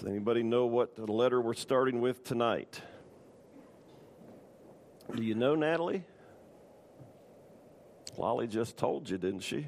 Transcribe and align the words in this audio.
Does 0.00 0.08
anybody 0.08 0.42
know 0.42 0.64
what 0.64 0.98
letter 1.10 1.42
we're 1.42 1.52
starting 1.52 2.00
with 2.00 2.24
tonight? 2.24 2.80
Do 5.14 5.22
you 5.22 5.34
know, 5.34 5.54
Natalie? 5.54 6.04
Lolly 8.16 8.46
just 8.46 8.78
told 8.78 9.10
you, 9.10 9.18
didn't 9.18 9.40
she? 9.40 9.66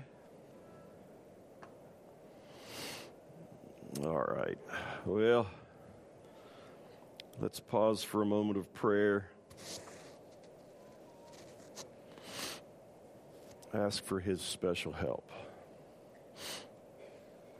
All 4.02 4.22
right. 4.22 4.56
Well, 5.04 5.50
let's 7.38 7.60
pause 7.60 8.02
for 8.02 8.22
a 8.22 8.26
moment 8.26 8.56
of 8.56 8.72
prayer. 8.72 9.28
Ask 13.74 14.02
for 14.02 14.18
his 14.18 14.40
special 14.40 14.92
help. 14.92 15.30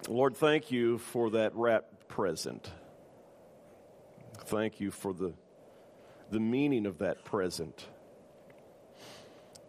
Lord, 0.09 0.35
thank 0.39 0.71
you 0.71 0.97
for 0.97 1.29
that 1.33 1.55
wrapped 1.55 2.02
present. 2.13 2.71
Thank 4.45 4.81
you 4.81 4.91
for 4.91 5.15
the, 5.15 5.33
the 6.31 6.41
meaning 6.41 6.85
of 6.85 6.99
that 6.99 7.25
present. 7.25 7.87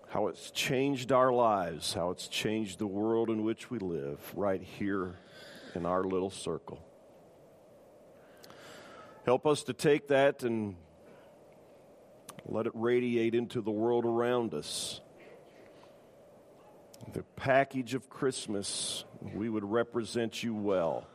How 0.10 0.28
it's 0.28 0.52
changed 0.52 1.14
our 1.14 1.32
lives, 1.32 1.94
how 1.94 2.10
it's 2.10 2.28
changed 2.28 2.80
the 2.80 2.86
world 2.86 3.30
in 3.30 3.46
which 3.46 3.72
we 3.72 3.80
live 3.80 4.20
right 4.36 4.62
here 4.62 5.16
in 5.74 5.86
our 5.86 6.04
little 6.04 6.30
circle. 6.30 6.86
Help 9.26 9.48
us 9.48 9.64
to 9.64 9.74
take 9.74 10.10
that 10.10 10.44
and 10.44 10.76
let 12.46 12.66
it 12.68 12.74
radiate 12.76 13.36
into 13.36 13.62
the 13.62 13.72
world 13.72 14.04
around 14.04 14.54
us. 14.54 15.00
The 17.14 17.24
package 17.38 17.94
of 17.94 18.10
Christmas, 18.10 19.06
we 19.34 19.48
would 19.48 19.64
represent 19.64 20.44
you 20.44 20.54
well. 20.54 21.08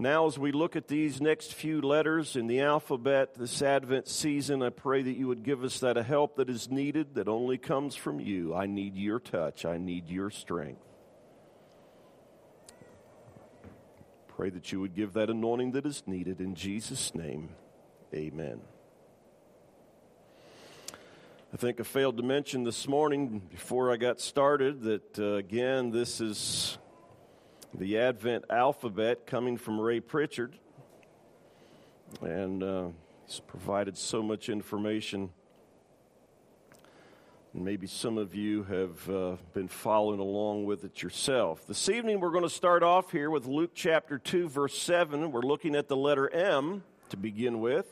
Now, 0.00 0.28
as 0.28 0.38
we 0.38 0.52
look 0.52 0.76
at 0.76 0.86
these 0.86 1.20
next 1.20 1.54
few 1.54 1.80
letters 1.80 2.36
in 2.36 2.46
the 2.46 2.60
alphabet 2.60 3.34
this 3.34 3.60
Advent 3.62 4.06
season, 4.06 4.62
I 4.62 4.70
pray 4.70 5.02
that 5.02 5.16
you 5.16 5.26
would 5.26 5.42
give 5.42 5.64
us 5.64 5.80
that 5.80 5.96
help 5.96 6.36
that 6.36 6.48
is 6.48 6.70
needed, 6.70 7.16
that 7.16 7.26
only 7.26 7.58
comes 7.58 7.96
from 7.96 8.20
you. 8.20 8.54
I 8.54 8.66
need 8.66 8.94
your 8.94 9.18
touch, 9.18 9.64
I 9.64 9.76
need 9.76 10.08
your 10.08 10.30
strength. 10.30 10.80
Pray 14.28 14.50
that 14.50 14.70
you 14.70 14.80
would 14.80 14.94
give 14.94 15.14
that 15.14 15.30
anointing 15.30 15.72
that 15.72 15.84
is 15.84 16.04
needed. 16.06 16.40
In 16.40 16.54
Jesus' 16.54 17.12
name, 17.12 17.48
amen. 18.14 18.60
I 21.52 21.56
think 21.56 21.80
I 21.80 21.82
failed 21.82 22.18
to 22.18 22.22
mention 22.22 22.62
this 22.62 22.86
morning 22.86 23.40
before 23.50 23.92
I 23.92 23.96
got 23.96 24.20
started 24.20 24.82
that, 24.82 25.18
uh, 25.18 25.32
again, 25.32 25.90
this 25.90 26.20
is 26.20 26.78
the 27.74 27.98
Advent 27.98 28.44
alphabet 28.50 29.26
coming 29.26 29.56
from 29.56 29.80
Ray 29.80 30.00
Pritchard. 30.00 30.56
And 32.22 32.62
uh, 32.62 32.88
he's 33.26 33.40
provided 33.40 33.96
so 33.96 34.22
much 34.22 34.48
information 34.48 35.30
Maybe 37.54 37.86
some 37.86 38.18
of 38.18 38.34
you 38.34 38.62
have 38.64 39.10
uh, 39.10 39.36
been 39.54 39.68
following 39.68 40.20
along 40.20 40.66
with 40.66 40.84
it 40.84 41.02
yourself. 41.02 41.66
This 41.66 41.88
evening, 41.88 42.20
we're 42.20 42.30
going 42.30 42.44
to 42.44 42.50
start 42.50 42.82
off 42.82 43.10
here 43.10 43.30
with 43.30 43.46
Luke 43.46 43.70
chapter 43.74 44.18
2, 44.18 44.48
verse 44.48 44.78
7. 44.78 45.32
We're 45.32 45.40
looking 45.40 45.74
at 45.74 45.88
the 45.88 45.96
letter 45.96 46.28
M 46.28 46.84
to 47.08 47.16
begin 47.16 47.60
with. 47.60 47.86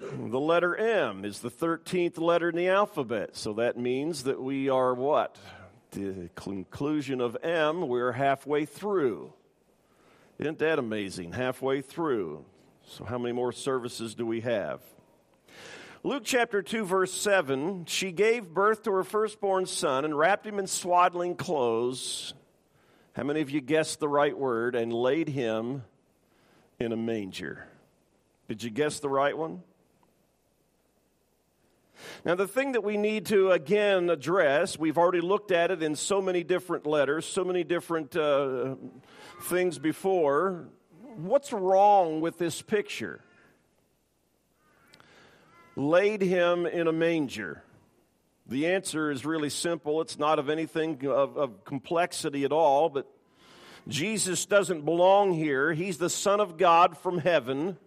The 0.00 0.40
letter 0.40 0.76
M 0.76 1.24
is 1.24 1.40
the 1.40 1.50
13th 1.50 2.18
letter 2.18 2.48
in 2.48 2.56
the 2.56 2.68
alphabet, 2.68 3.36
so 3.36 3.52
that 3.54 3.78
means 3.78 4.24
that 4.24 4.42
we 4.42 4.68
are 4.68 4.92
what? 4.92 5.38
The 5.90 6.30
conclusion 6.36 7.20
of 7.20 7.36
M, 7.42 7.88
we're 7.88 8.12
halfway 8.12 8.64
through. 8.64 9.32
Isn't 10.38 10.58
that 10.60 10.78
amazing? 10.78 11.32
Halfway 11.32 11.82
through. 11.82 12.44
So, 12.86 13.04
how 13.04 13.18
many 13.18 13.32
more 13.32 13.52
services 13.52 14.14
do 14.14 14.24
we 14.24 14.40
have? 14.40 14.80
Luke 16.02 16.22
chapter 16.24 16.62
2, 16.62 16.84
verse 16.84 17.12
7 17.12 17.84
she 17.84 18.10
gave 18.10 18.54
birth 18.54 18.84
to 18.84 18.92
her 18.92 19.04
firstborn 19.04 19.66
son 19.66 20.04
and 20.04 20.16
wrapped 20.16 20.46
him 20.46 20.58
in 20.58 20.66
swaddling 20.66 21.34
clothes. 21.34 22.32
How 23.12 23.24
many 23.24 23.40
of 23.40 23.50
you 23.50 23.60
guessed 23.60 24.00
the 24.00 24.08
right 24.08 24.36
word? 24.36 24.74
And 24.74 24.92
laid 24.92 25.28
him 25.28 25.82
in 26.78 26.92
a 26.92 26.96
manger. 26.96 27.66
Did 28.48 28.62
you 28.62 28.70
guess 28.70 29.00
the 29.00 29.08
right 29.08 29.36
one? 29.36 29.62
Now, 32.24 32.34
the 32.34 32.48
thing 32.48 32.72
that 32.72 32.84
we 32.84 32.96
need 32.96 33.26
to 33.26 33.50
again 33.50 34.10
address, 34.10 34.78
we've 34.78 34.98
already 34.98 35.20
looked 35.20 35.50
at 35.52 35.70
it 35.70 35.82
in 35.82 35.96
so 35.96 36.20
many 36.20 36.44
different 36.44 36.86
letters, 36.86 37.26
so 37.26 37.44
many 37.44 37.64
different 37.64 38.16
uh, 38.16 38.76
things 39.44 39.78
before. 39.78 40.68
What's 41.16 41.52
wrong 41.52 42.20
with 42.20 42.38
this 42.38 42.62
picture? 42.62 43.22
laid 45.80 46.22
him 46.22 46.66
in 46.66 46.86
a 46.86 46.92
manger? 46.92 47.62
The 48.46 48.68
answer 48.68 49.10
is 49.10 49.24
really 49.24 49.50
simple. 49.50 50.00
It's 50.00 50.18
not 50.18 50.38
of 50.38 50.48
anything 50.48 51.06
of, 51.06 51.36
of, 51.36 51.64
complexity 51.64 52.44
at 52.44 52.52
all, 52.52 52.88
but 52.88 53.06
Jesus 53.86 54.44
doesn't 54.46 54.84
belong 54.84 55.32
here. 55.32 55.72
He's 55.72 55.98
the 55.98 56.10
Son 56.10 56.40
of 56.40 56.56
God 56.56 56.98
from 56.98 57.18
heaven. 57.18 57.78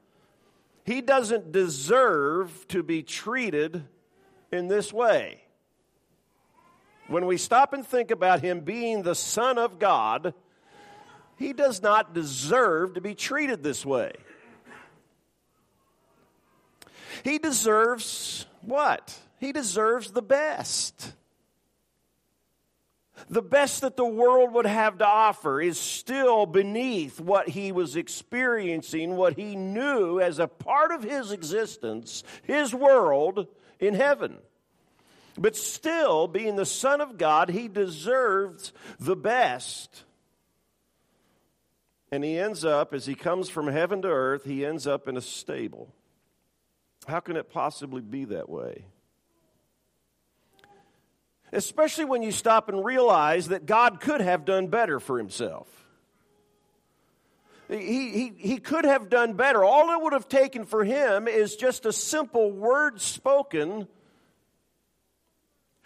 He 0.85 1.01
doesn't 1.01 1.51
deserve 1.51 2.65
to 2.69 2.81
be 2.81 3.03
treated 3.03 3.83
in 4.53 4.67
this 4.67 4.93
way. 4.93 5.41
When 7.07 7.25
we 7.25 7.37
stop 7.37 7.73
and 7.73 7.85
think 7.85 8.11
about 8.11 8.41
him 8.41 8.61
being 8.61 9.03
the 9.03 9.15
Son 9.15 9.57
of 9.57 9.79
God, 9.79 10.33
he 11.37 11.53
does 11.53 11.81
not 11.81 12.13
deserve 12.13 12.93
to 12.93 13.01
be 13.01 13.15
treated 13.15 13.63
this 13.63 13.85
way. 13.85 14.13
He 17.23 17.37
deserves 17.37 18.45
what? 18.61 19.17
He 19.39 19.51
deserves 19.51 20.11
the 20.11 20.21
best. 20.21 21.13
The 23.29 23.41
best 23.41 23.81
that 23.81 23.95
the 23.95 24.05
world 24.05 24.53
would 24.53 24.65
have 24.65 24.97
to 24.97 25.07
offer 25.07 25.61
is 25.61 25.79
still 25.79 26.45
beneath 26.45 27.19
what 27.19 27.49
he 27.49 27.71
was 27.71 27.95
experiencing, 27.95 29.15
what 29.15 29.33
he 29.33 29.55
knew 29.55 30.19
as 30.19 30.39
a 30.39 30.47
part 30.47 30.91
of 30.91 31.03
his 31.03 31.31
existence, 31.31 32.23
his 32.43 32.73
world 32.73 33.47
in 33.79 33.93
heaven. 33.93 34.37
But 35.37 35.55
still, 35.55 36.27
being 36.27 36.55
the 36.55 36.65
Son 36.65 37.01
of 37.01 37.17
God, 37.17 37.49
he 37.49 37.67
deserves 37.67 38.73
the 38.99 39.15
best. 39.15 40.03
And 42.11 42.23
he 42.23 42.37
ends 42.37 42.63
up, 42.63 42.93
as 42.93 43.05
he 43.05 43.15
comes 43.15 43.49
from 43.49 43.67
heaven 43.67 44.03
to 44.03 44.07
earth, 44.07 44.43
he 44.43 44.65
ends 44.65 44.85
up 44.85 45.07
in 45.07 45.17
a 45.17 45.21
stable. 45.21 45.93
How 47.07 47.19
can 47.19 47.35
it 47.35 47.49
possibly 47.49 48.01
be 48.01 48.25
that 48.25 48.49
way? 48.49 48.85
Especially 51.53 52.05
when 52.05 52.23
you 52.23 52.31
stop 52.31 52.67
and 52.67 52.83
realize 52.83 53.49
that 53.49 53.65
God 53.67 54.01
could 54.01 54.21
have 54.21 54.43
done 54.43 54.67
better 54.67 54.99
for 54.99 55.19
himself. 55.19 55.67
He, 57.69 58.09
he, 58.09 58.33
he 58.37 58.57
could 58.57 58.85
have 58.85 59.09
done 59.09 59.33
better. 59.33 59.63
All 59.63 59.91
it 59.91 60.03
would 60.03 60.13
have 60.13 60.27
taken 60.27 60.65
for 60.65 60.83
him 60.83 61.27
is 61.27 61.55
just 61.55 61.85
a 61.85 61.93
simple 61.93 62.51
word 62.51 62.99
spoken, 62.99 63.87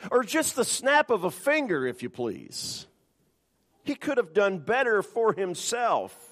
or 0.10 0.24
just 0.24 0.56
the 0.56 0.66
snap 0.66 1.10
of 1.10 1.26
a 1.26 1.32
finger, 1.32 1.86
if 1.86 2.02
you 2.02 2.10
please. 2.10 2.88
He 3.84 3.96
could 3.96 4.18
have 4.18 4.34
done 4.34 4.60
better 4.60 5.04
for 5.04 5.34
himself. 5.34 6.27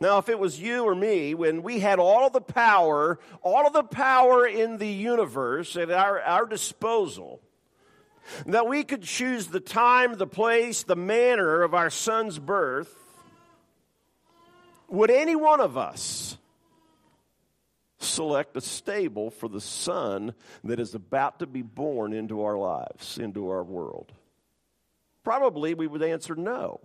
Now, 0.00 0.18
if 0.18 0.28
it 0.28 0.38
was 0.38 0.60
you 0.60 0.84
or 0.84 0.94
me, 0.94 1.34
when 1.34 1.62
we 1.62 1.78
had 1.78 1.98
all 1.98 2.28
the 2.28 2.40
power, 2.40 3.18
all 3.42 3.66
of 3.66 3.72
the 3.72 3.84
power 3.84 4.46
in 4.46 4.78
the 4.78 4.88
universe 4.88 5.76
at 5.76 5.90
our, 5.90 6.20
our 6.20 6.46
disposal, 6.46 7.40
that 8.46 8.66
we 8.66 8.84
could 8.84 9.02
choose 9.02 9.46
the 9.46 9.60
time, 9.60 10.16
the 10.16 10.26
place, 10.26 10.82
the 10.82 10.96
manner 10.96 11.62
of 11.62 11.74
our 11.74 11.90
son's 11.90 12.38
birth, 12.38 12.94
would 14.88 15.10
any 15.10 15.36
one 15.36 15.60
of 15.60 15.76
us 15.76 16.38
select 17.98 18.56
a 18.56 18.60
stable 18.60 19.30
for 19.30 19.48
the 19.48 19.60
son 19.60 20.34
that 20.62 20.78
is 20.78 20.94
about 20.94 21.38
to 21.38 21.46
be 21.46 21.62
born 21.62 22.12
into 22.12 22.42
our 22.42 22.56
lives, 22.56 23.18
into 23.18 23.48
our 23.48 23.62
world? 23.62 24.12
Probably 25.22 25.74
we 25.74 25.86
would 25.86 26.02
answer 26.02 26.34
no. 26.34 26.80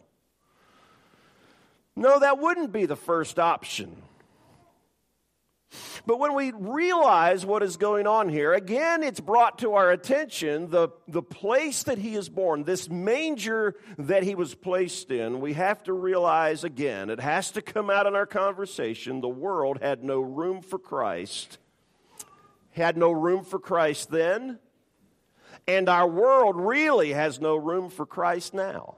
No, 1.95 2.19
that 2.19 2.39
wouldn't 2.39 2.71
be 2.71 2.85
the 2.85 2.95
first 2.95 3.39
option. 3.39 4.01
But 6.05 6.19
when 6.19 6.33
we 6.33 6.51
realize 6.51 7.45
what 7.45 7.61
is 7.61 7.77
going 7.77 8.07
on 8.07 8.29
here, 8.29 8.53
again, 8.53 9.03
it's 9.03 9.19
brought 9.19 9.59
to 9.59 9.75
our 9.75 9.91
attention 9.91 10.69
the, 10.69 10.89
the 11.07 11.21
place 11.21 11.83
that 11.83 11.99
he 11.99 12.15
is 12.15 12.29
born, 12.29 12.63
this 12.63 12.89
manger 12.89 13.75
that 13.97 14.23
he 14.23 14.33
was 14.33 14.55
placed 14.55 15.11
in. 15.11 15.41
We 15.41 15.53
have 15.53 15.83
to 15.83 15.93
realize 15.93 16.63
again, 16.63 17.09
it 17.09 17.19
has 17.19 17.51
to 17.51 17.61
come 17.61 17.89
out 17.89 18.07
in 18.07 18.15
our 18.15 18.25
conversation. 18.25 19.21
The 19.21 19.29
world 19.29 19.79
had 19.81 20.03
no 20.03 20.21
room 20.21 20.61
for 20.61 20.79
Christ, 20.79 21.59
had 22.71 22.97
no 22.97 23.11
room 23.11 23.43
for 23.43 23.59
Christ 23.59 24.09
then, 24.09 24.57
and 25.67 25.87
our 25.87 26.07
world 26.07 26.55
really 26.55 27.13
has 27.13 27.39
no 27.39 27.55
room 27.55 27.89
for 27.89 28.07
Christ 28.07 28.55
now. 28.55 28.95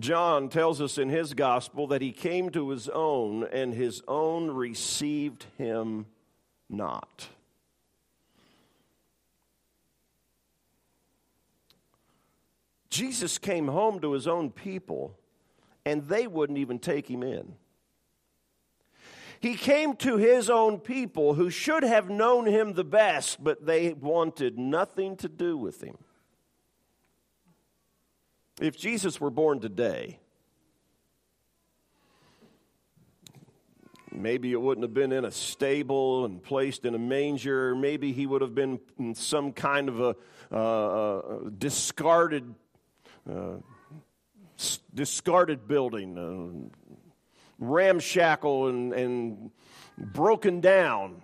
John 0.00 0.48
tells 0.48 0.80
us 0.80 0.98
in 0.98 1.10
his 1.10 1.34
gospel 1.34 1.86
that 1.88 2.02
he 2.02 2.12
came 2.12 2.50
to 2.50 2.70
his 2.70 2.88
own, 2.88 3.44
and 3.44 3.74
his 3.74 4.02
own 4.08 4.50
received 4.50 5.46
him 5.58 6.06
not. 6.68 7.28
Jesus 12.88 13.38
came 13.38 13.68
home 13.68 14.00
to 14.00 14.12
his 14.12 14.26
own 14.26 14.50
people, 14.50 15.16
and 15.84 16.08
they 16.08 16.26
wouldn't 16.26 16.58
even 16.58 16.78
take 16.78 17.08
him 17.08 17.22
in. 17.22 17.54
He 19.38 19.54
came 19.54 19.96
to 19.96 20.16
his 20.16 20.50
own 20.50 20.80
people 20.80 21.34
who 21.34 21.50
should 21.50 21.82
have 21.82 22.10
known 22.10 22.46
him 22.46 22.72
the 22.74 22.84
best, 22.84 23.42
but 23.42 23.64
they 23.64 23.92
wanted 23.92 24.58
nothing 24.58 25.16
to 25.18 25.28
do 25.28 25.56
with 25.56 25.82
him. 25.82 25.96
If 28.60 28.76
Jesus 28.76 29.18
were 29.18 29.30
born 29.30 29.58
today, 29.60 30.18
maybe 34.12 34.52
it 34.52 34.60
wouldn't 34.60 34.84
have 34.84 34.92
been 34.92 35.12
in 35.12 35.24
a 35.24 35.30
stable 35.30 36.26
and 36.26 36.42
placed 36.42 36.84
in 36.84 36.94
a 36.94 36.98
manger. 36.98 37.74
Maybe 37.74 38.12
he 38.12 38.26
would 38.26 38.42
have 38.42 38.54
been 38.54 38.78
in 38.98 39.14
some 39.14 39.52
kind 39.52 39.88
of 39.88 40.00
a 40.00 40.16
uh, 40.52 40.56
uh 40.56 41.38
discarded, 41.56 42.54
uh, 43.28 43.54
discarded 44.92 45.66
building, 45.66 46.18
uh, 46.18 46.94
ramshackle 47.58 48.68
and, 48.68 48.92
and 48.92 49.50
broken 49.96 50.60
down. 50.60 51.22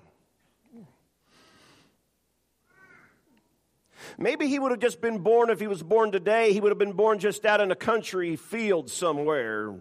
Maybe 4.18 4.46
he 4.48 4.58
would 4.58 4.70
have 4.70 4.80
just 4.80 5.00
been 5.00 5.18
born, 5.18 5.50
if 5.50 5.60
he 5.60 5.66
was 5.66 5.82
born 5.82 6.12
today, 6.12 6.52
he 6.52 6.60
would 6.60 6.70
have 6.70 6.78
been 6.78 6.92
born 6.92 7.18
just 7.18 7.44
out 7.44 7.60
in 7.60 7.70
a 7.70 7.76
country 7.76 8.36
field 8.36 8.90
somewhere. 8.90 9.74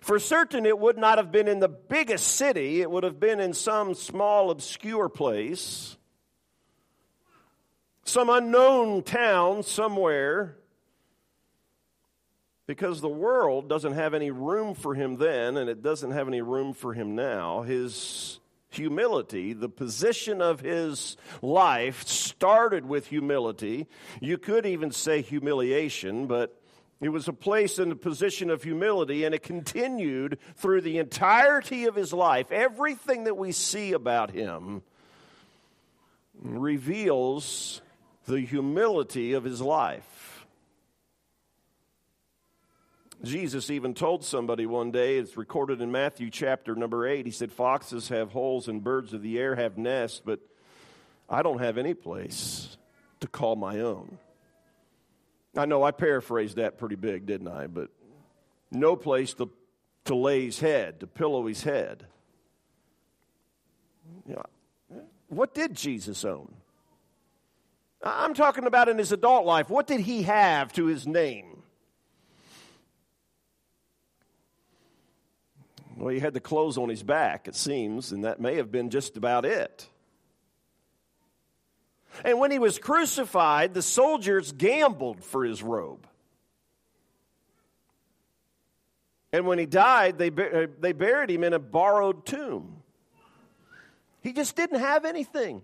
For 0.00 0.18
certain, 0.18 0.66
it 0.66 0.78
would 0.78 0.98
not 0.98 1.18
have 1.18 1.32
been 1.32 1.48
in 1.48 1.60
the 1.60 1.68
biggest 1.68 2.36
city, 2.36 2.80
it 2.80 2.90
would 2.90 3.04
have 3.04 3.18
been 3.18 3.40
in 3.40 3.52
some 3.52 3.94
small, 3.94 4.50
obscure 4.50 5.08
place, 5.08 5.96
some 8.04 8.30
unknown 8.30 9.02
town 9.02 9.62
somewhere 9.62 10.56
because 12.66 13.00
the 13.00 13.08
world 13.08 13.68
doesn't 13.68 13.92
have 13.92 14.12
any 14.14 14.30
room 14.30 14.74
for 14.74 14.94
him 14.94 15.16
then, 15.16 15.56
and 15.56 15.70
it 15.70 15.82
doesn't 15.82 16.10
have 16.10 16.28
any 16.28 16.42
room 16.42 16.72
for 16.72 16.92
him 16.92 17.14
now. 17.14 17.62
His 17.62 18.40
humility, 18.76 19.52
the 19.52 19.68
position 19.68 20.40
of 20.40 20.60
his 20.60 21.16
life 21.42 22.06
started 22.06 22.86
with 22.86 23.06
humility. 23.06 23.86
You 24.20 24.38
could 24.38 24.66
even 24.66 24.90
say 24.90 25.22
humiliation, 25.22 26.26
but 26.26 26.60
it 27.00 27.10
was 27.10 27.28
a 27.28 27.32
place 27.32 27.78
in 27.78 27.90
the 27.90 27.96
position 27.96 28.48
of 28.50 28.62
humility, 28.62 29.24
and 29.24 29.34
it 29.34 29.42
continued 29.42 30.38
through 30.56 30.80
the 30.80 30.98
entirety 30.98 31.84
of 31.84 31.94
his 31.94 32.12
life. 32.12 32.50
Everything 32.50 33.24
that 33.24 33.36
we 33.36 33.52
see 33.52 33.92
about 33.92 34.30
him 34.30 34.82
reveals 36.42 37.82
the 38.26 38.40
humility 38.40 39.34
of 39.34 39.44
his 39.44 39.60
life. 39.60 40.35
Jesus 43.24 43.70
even 43.70 43.94
told 43.94 44.24
somebody 44.24 44.66
one 44.66 44.90
day, 44.90 45.16
it's 45.16 45.36
recorded 45.36 45.80
in 45.80 45.90
Matthew 45.90 46.30
chapter 46.30 46.74
number 46.74 47.06
8, 47.06 47.26
he 47.26 47.32
said, 47.32 47.52
Foxes 47.52 48.08
have 48.08 48.32
holes 48.32 48.68
and 48.68 48.84
birds 48.84 49.12
of 49.12 49.22
the 49.22 49.38
air 49.38 49.56
have 49.56 49.78
nests, 49.78 50.20
but 50.24 50.40
I 51.28 51.42
don't 51.42 51.58
have 51.58 51.78
any 51.78 51.94
place 51.94 52.76
to 53.20 53.26
call 53.26 53.56
my 53.56 53.80
own. 53.80 54.18
I 55.56 55.64
know 55.64 55.82
I 55.82 55.90
paraphrased 55.90 56.56
that 56.56 56.78
pretty 56.78 56.96
big, 56.96 57.26
didn't 57.26 57.48
I? 57.48 57.66
But 57.66 57.88
no 58.70 58.94
place 58.96 59.32
to, 59.34 59.50
to 60.04 60.14
lay 60.14 60.44
his 60.44 60.60
head, 60.60 61.00
to 61.00 61.06
pillow 61.06 61.46
his 61.46 61.62
head. 61.62 62.06
You 64.28 64.34
know, 64.34 65.02
what 65.28 65.54
did 65.54 65.74
Jesus 65.74 66.24
own? 66.24 66.52
I'm 68.02 68.34
talking 68.34 68.66
about 68.66 68.88
in 68.88 68.98
his 68.98 69.10
adult 69.10 69.46
life. 69.46 69.70
What 69.70 69.86
did 69.86 70.00
he 70.00 70.22
have 70.22 70.72
to 70.74 70.86
his 70.86 71.06
name? 71.06 71.55
Well, 75.96 76.12
he 76.12 76.20
had 76.20 76.34
the 76.34 76.40
clothes 76.40 76.76
on 76.76 76.90
his 76.90 77.02
back, 77.02 77.48
it 77.48 77.56
seems, 77.56 78.12
and 78.12 78.24
that 78.24 78.38
may 78.38 78.56
have 78.56 78.70
been 78.70 78.90
just 78.90 79.16
about 79.16 79.46
it. 79.46 79.88
And 82.22 82.38
when 82.38 82.50
he 82.50 82.58
was 82.58 82.78
crucified, 82.78 83.72
the 83.72 83.82
soldiers 83.82 84.52
gambled 84.52 85.24
for 85.24 85.44
his 85.44 85.62
robe. 85.62 86.06
And 89.32 89.46
when 89.46 89.58
he 89.58 89.66
died, 89.66 90.18
they, 90.18 90.28
uh, 90.28 90.66
they 90.80 90.92
buried 90.92 91.30
him 91.30 91.44
in 91.44 91.52
a 91.52 91.58
borrowed 91.58 92.24
tomb. 92.26 92.82
He 94.22 94.32
just 94.32 94.54
didn't 94.54 94.80
have 94.80 95.04
anything. 95.04 95.62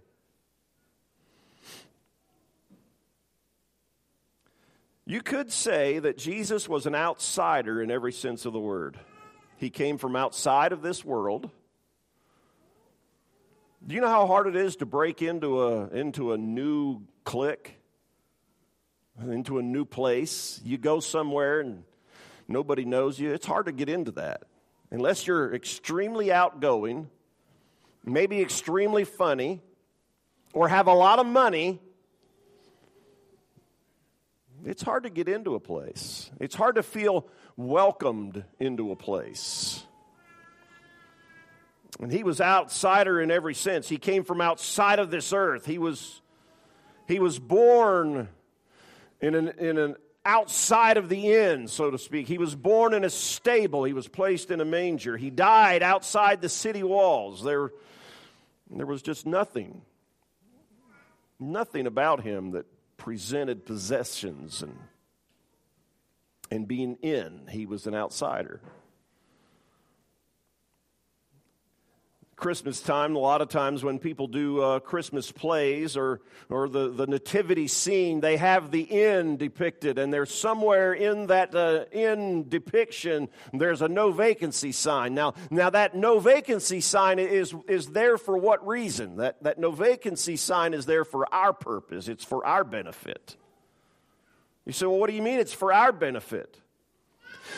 You 5.05 5.20
could 5.20 5.50
say 5.50 5.99
that 5.99 6.17
Jesus 6.17 6.69
was 6.69 6.87
an 6.87 6.94
outsider 6.94 7.82
in 7.82 7.90
every 7.90 8.12
sense 8.12 8.46
of 8.46 8.52
the 8.52 8.61
word. 8.61 8.99
He 9.62 9.70
came 9.70 9.96
from 9.96 10.16
outside 10.16 10.72
of 10.72 10.82
this 10.82 11.04
world. 11.04 11.48
Do 13.86 13.94
you 13.94 14.00
know 14.00 14.08
how 14.08 14.26
hard 14.26 14.48
it 14.48 14.56
is 14.56 14.74
to 14.76 14.86
break 14.86 15.22
into 15.22 15.62
a, 15.62 15.86
into 15.90 16.32
a 16.32 16.36
new 16.36 17.02
clique, 17.22 17.76
into 19.24 19.58
a 19.58 19.62
new 19.62 19.84
place? 19.84 20.60
You 20.64 20.78
go 20.78 20.98
somewhere 20.98 21.60
and 21.60 21.84
nobody 22.48 22.84
knows 22.84 23.20
you. 23.20 23.32
It's 23.32 23.46
hard 23.46 23.66
to 23.66 23.72
get 23.72 23.88
into 23.88 24.10
that. 24.10 24.42
Unless 24.90 25.28
you're 25.28 25.54
extremely 25.54 26.32
outgoing, 26.32 27.08
maybe 28.04 28.40
extremely 28.42 29.04
funny, 29.04 29.60
or 30.52 30.66
have 30.66 30.88
a 30.88 30.94
lot 30.94 31.20
of 31.20 31.26
money, 31.26 31.80
it's 34.64 34.82
hard 34.82 35.04
to 35.04 35.10
get 35.10 35.28
into 35.28 35.54
a 35.54 35.60
place. 35.60 36.30
It's 36.38 36.54
hard 36.54 36.76
to 36.76 36.82
feel 36.82 37.26
welcomed 37.56 38.44
into 38.60 38.92
a 38.92 38.96
place. 38.96 39.84
And 42.00 42.10
he 42.10 42.22
was 42.22 42.40
outsider 42.40 43.20
in 43.20 43.30
every 43.30 43.54
sense. 43.54 43.88
He 43.88 43.98
came 43.98 44.24
from 44.24 44.40
outside 44.40 44.98
of 44.98 45.10
this 45.10 45.32
earth. 45.32 45.66
He 45.66 45.78
was, 45.78 46.20
he 47.06 47.18
was 47.18 47.38
born 47.38 48.28
in 49.20 49.34
an, 49.34 49.48
in 49.58 49.78
an 49.78 49.96
outside 50.24 50.96
of 50.96 51.08
the 51.08 51.32
inn, 51.32 51.68
so 51.68 51.90
to 51.90 51.98
speak. 51.98 52.28
He 52.28 52.38
was 52.38 52.54
born 52.54 52.94
in 52.94 53.04
a 53.04 53.10
stable. 53.10 53.84
He 53.84 53.92
was 53.92 54.08
placed 54.08 54.50
in 54.50 54.60
a 54.60 54.64
manger. 54.64 55.16
He 55.16 55.31
died 55.31 55.82
outside 55.82 56.40
the 56.40 56.48
city 56.48 56.82
walls. 56.82 57.42
There, 57.42 57.72
there 58.70 58.86
was 58.86 59.02
just 59.02 59.26
nothing, 59.26 59.82
nothing 61.38 61.86
about 61.86 62.22
him 62.22 62.52
that 62.52 62.66
presented 63.02 63.66
possessions 63.66 64.62
and 64.62 64.78
and 66.52 66.68
being 66.68 66.96
in, 67.02 67.48
he 67.50 67.66
was 67.66 67.88
an 67.88 67.94
outsider. 67.96 68.60
Christmas 72.43 72.81
time, 72.81 73.15
a 73.15 73.20
lot 73.20 73.41
of 73.41 73.49
times 73.49 73.84
when 73.84 74.01
people 74.01 74.27
do 74.27 74.61
uh, 74.61 74.81
Christmas 74.81 75.31
plays 75.31 75.96
or, 75.96 76.20
or 76.49 76.69
the, 76.69 76.89
the 76.89 77.06
nativity 77.06 77.69
scene, 77.69 78.19
they 78.19 78.37
have 78.37 78.72
the 78.72 78.81
inn 78.81 79.37
depicted, 79.37 79.96
and 79.96 80.13
there's 80.13 80.34
somewhere 80.34 80.93
in 80.93 81.29
that 81.29 81.55
uh, 81.55 81.84
inn 81.93 82.49
depiction, 82.49 83.29
there's 83.53 83.81
a 83.81 83.87
no 83.87 84.11
vacancy 84.11 84.72
sign. 84.72 85.15
Now, 85.15 85.34
now 85.53 85.70
that 85.70 85.94
no 85.94 86.19
vacancy 86.19 86.81
sign 86.81 87.20
is, 87.20 87.55
is 87.69 87.87
there 87.91 88.19
for 88.19 88.37
what 88.37 88.67
reason? 88.67 89.19
That, 89.19 89.41
that 89.44 89.61
no 89.61 89.70
vacancy 89.70 90.34
sign 90.34 90.75
is 90.75 90.84
there 90.84 91.05
for 91.05 91.32
our 91.32 91.53
purpose, 91.53 92.08
it's 92.08 92.25
for 92.25 92.44
our 92.44 92.65
benefit. 92.65 93.37
You 94.67 94.72
say, 94.72 94.87
well, 94.87 94.99
what 94.99 95.08
do 95.08 95.15
you 95.15 95.22
mean 95.22 95.39
it's 95.39 95.53
for 95.53 95.72
our 95.72 95.93
benefit? 95.93 96.58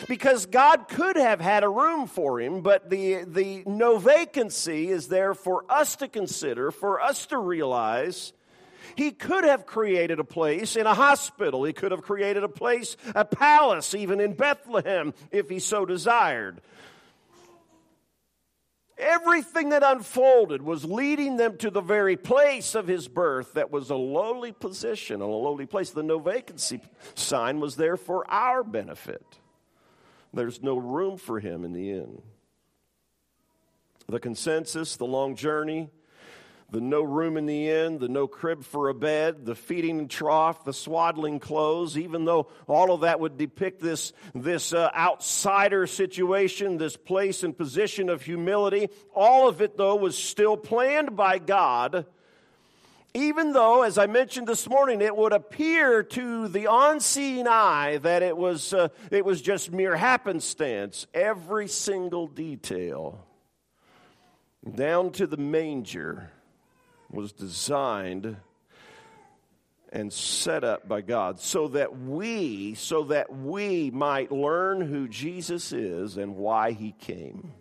Because 0.07 0.45
God 0.45 0.87
could 0.87 1.15
have 1.15 1.39
had 1.39 1.63
a 1.63 1.69
room 1.69 2.07
for 2.07 2.39
him, 2.39 2.61
but 2.61 2.89
the, 2.89 3.23
the 3.25 3.63
no 3.65 3.97
vacancy 3.97 4.89
is 4.89 5.07
there 5.07 5.33
for 5.33 5.65
us 5.69 5.95
to 5.97 6.07
consider, 6.07 6.71
for 6.71 7.01
us 7.01 7.27
to 7.27 7.37
realize. 7.37 8.33
He 8.95 9.11
could 9.11 9.43
have 9.43 9.65
created 9.65 10.19
a 10.19 10.23
place 10.23 10.75
in 10.75 10.85
a 10.85 10.93
hospital. 10.93 11.63
He 11.63 11.73
could 11.73 11.91
have 11.91 12.01
created 12.01 12.43
a 12.43 12.49
place, 12.49 12.95
a 13.13 13.25
palace, 13.25 13.93
even 13.93 14.19
in 14.19 14.33
Bethlehem, 14.33 15.13
if 15.31 15.49
he 15.49 15.59
so 15.59 15.85
desired. 15.85 16.61
Everything 18.97 19.69
that 19.69 19.83
unfolded 19.83 20.61
was 20.61 20.85
leading 20.85 21.35
them 21.35 21.57
to 21.57 21.69
the 21.69 21.81
very 21.81 22.15
place 22.15 22.75
of 22.75 22.87
his 22.87 23.09
birth 23.09 23.53
that 23.53 23.69
was 23.69 23.89
a 23.89 23.95
lowly 23.95 24.53
position, 24.53 25.19
a 25.19 25.27
lowly 25.27 25.65
place. 25.65 25.89
The 25.89 26.03
no 26.03 26.19
vacancy 26.19 26.79
sign 27.13 27.59
was 27.59 27.75
there 27.75 27.97
for 27.97 28.29
our 28.31 28.63
benefit. 28.63 29.25
There's 30.35 30.61
no 30.61 30.77
room 30.77 31.17
for 31.17 31.39
him 31.39 31.63
in 31.63 31.71
the 31.71 31.91
inn. 31.91 32.21
The 34.07 34.19
consensus, 34.19 34.97
the 34.97 35.05
long 35.05 35.35
journey, 35.35 35.89
the 36.69 36.81
no 36.81 37.01
room 37.01 37.37
in 37.37 37.45
the 37.45 37.69
inn, 37.69 37.99
the 37.99 38.09
no 38.09 38.27
crib 38.27 38.63
for 38.63 38.89
a 38.89 38.93
bed, 38.93 39.45
the 39.45 39.55
feeding 39.55 40.09
trough, 40.09 40.65
the 40.65 40.73
swaddling 40.73 41.39
clothes, 41.39 41.97
even 41.97 42.25
though 42.25 42.47
all 42.67 42.91
of 42.91 43.01
that 43.01 43.19
would 43.19 43.37
depict 43.37 43.81
this, 43.81 44.11
this 44.33 44.73
uh, 44.73 44.91
outsider 44.93 45.87
situation, 45.87 46.77
this 46.77 46.97
place 46.97 47.43
and 47.43 47.57
position 47.57 48.09
of 48.09 48.21
humility, 48.21 48.89
all 49.15 49.47
of 49.47 49.61
it, 49.61 49.77
though, 49.77 49.95
was 49.95 50.17
still 50.17 50.57
planned 50.57 51.15
by 51.15 51.39
God. 51.39 52.05
Even 53.15 53.53
though, 53.53 53.83
as 53.83 53.97
I 53.97 54.07
mentioned 54.07 54.45
this 54.45 54.67
morning, 54.67 54.99
it 54.99 55.15
would 55.15 55.31
appear 55.31 56.03
to 56.03 56.49
the 56.49 56.67
unseen 56.69 57.47
eye 57.47 57.97
that 57.99 58.21
it 58.21 58.35
was, 58.35 58.73
uh, 58.73 58.89
it 59.09 59.23
was 59.23 59.41
just 59.41 59.71
mere 59.71 59.95
happenstance, 59.95 61.07
every 61.13 61.69
single 61.69 62.27
detail, 62.27 63.25
down 64.69 65.13
to 65.13 65.27
the 65.27 65.37
manger, 65.37 66.29
was 67.09 67.31
designed 67.31 68.35
and 69.93 70.11
set 70.11 70.65
up 70.65 70.85
by 70.85 70.99
God 70.99 71.39
so 71.39 71.69
that 71.69 71.97
we 71.97 72.73
so 72.73 73.03
that 73.05 73.33
we 73.33 73.91
might 73.91 74.29
learn 74.29 74.81
who 74.81 75.07
Jesus 75.07 75.71
is 75.71 76.17
and 76.17 76.35
why 76.35 76.73
he 76.73 76.91
came. 76.91 77.53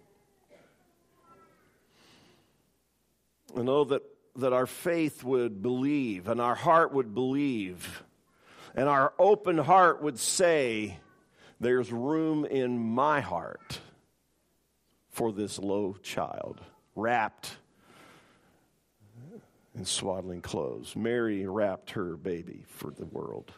And 3.54 3.66
know 3.66 3.84
that 3.84 4.02
that 4.36 4.52
our 4.52 4.66
faith 4.66 5.22
would 5.22 5.62
believe 5.62 6.28
and 6.28 6.40
our 6.40 6.54
heart 6.54 6.92
would 6.92 7.14
believe 7.14 8.02
and 8.74 8.88
our 8.88 9.12
open 9.18 9.58
heart 9.58 10.02
would 10.02 10.18
say 10.18 10.98
there's 11.60 11.92
room 11.92 12.44
in 12.44 12.78
my 12.78 13.20
heart 13.20 13.80
for 15.10 15.32
this 15.32 15.58
low 15.58 15.94
child 16.02 16.60
wrapped 16.96 17.56
in 19.76 19.84
swaddling 19.84 20.40
clothes. 20.40 20.94
Mary 20.96 21.46
wrapped 21.46 21.92
her 21.92 22.16
baby 22.16 22.64
for 22.68 22.90
the 22.90 23.06
world. 23.06 23.52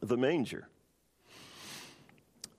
The 0.00 0.16
manger. 0.16 0.68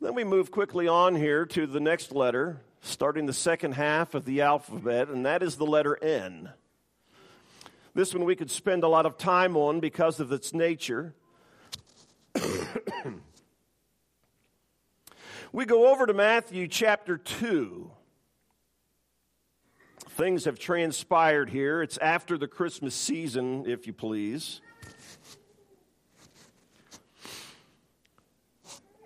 Then 0.01 0.15
we 0.15 0.24
move 0.24 0.51
quickly 0.51 0.88
on 0.88 1.15
here 1.15 1.46
to 1.48 1.67
the 1.67 1.79
next 1.79 2.12
letter, 2.12 2.62
starting 2.86 3.25
the 3.25 3.34
second 3.34 3.74
half 3.74 4.13
of 4.13 4.25
the 4.25 4.42
alphabet, 4.42 5.10
and 5.10 5.25
that 5.25 5.42
is 5.42 5.56
the 5.56 5.65
letter 5.65 5.98
N. 6.04 6.51
This 7.94 8.13
one 8.13 8.25
we 8.25 8.36
could 8.36 8.51
spend 8.51 8.84
a 8.84 8.88
lot 8.88 9.06
of 9.06 9.18
time 9.18 9.58
on 9.58 9.80
because 9.80 10.20
of 10.20 10.32
its 10.32 10.54
nature. 10.54 11.13
we 15.51 15.65
go 15.65 15.92
over 15.92 16.06
to 16.06 16.13
Matthew 16.13 16.68
chapter 16.68 17.18
2 17.18 17.92
things 20.15 20.46
have 20.46 20.58
transpired 20.58 21.50
here. 21.50 21.82
It's 21.82 21.98
after 21.98 22.38
the 22.38 22.48
Christmas 22.48 22.96
season, 22.96 23.65
if 23.68 23.86
you 23.86 23.92
please. 23.92 24.62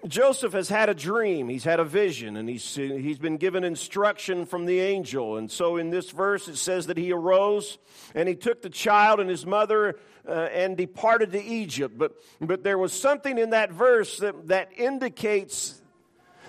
Joseph 0.07 0.53
has 0.53 0.69
had 0.69 0.89
a 0.89 0.93
dream, 0.93 1.49
he's 1.49 1.63
had 1.63 1.79
a 1.79 1.83
vision, 1.83 2.37
and 2.37 2.47
he's, 2.47 2.75
he's 2.75 3.19
been 3.19 3.37
given 3.37 3.63
instruction 3.63 4.45
from 4.45 4.65
the 4.65 4.79
angel. 4.79 5.37
And 5.37 5.51
so 5.51 5.77
in 5.77 5.89
this 5.89 6.11
verse, 6.11 6.47
it 6.47 6.57
says 6.57 6.87
that 6.87 6.97
he 6.97 7.11
arose 7.11 7.77
and 8.15 8.29
he 8.29 8.35
took 8.35 8.61
the 8.61 8.69
child 8.69 9.19
and 9.19 9.29
his 9.29 9.45
mother 9.45 9.99
uh, 10.27 10.31
and 10.31 10.77
departed 10.77 11.31
to 11.33 11.43
Egypt. 11.43 11.97
But, 11.97 12.13
but 12.39 12.63
there 12.63 12.77
was 12.77 12.93
something 12.93 13.37
in 13.37 13.49
that 13.49 13.71
verse 13.71 14.17
that, 14.19 14.47
that 14.47 14.69
indicates 14.77 15.81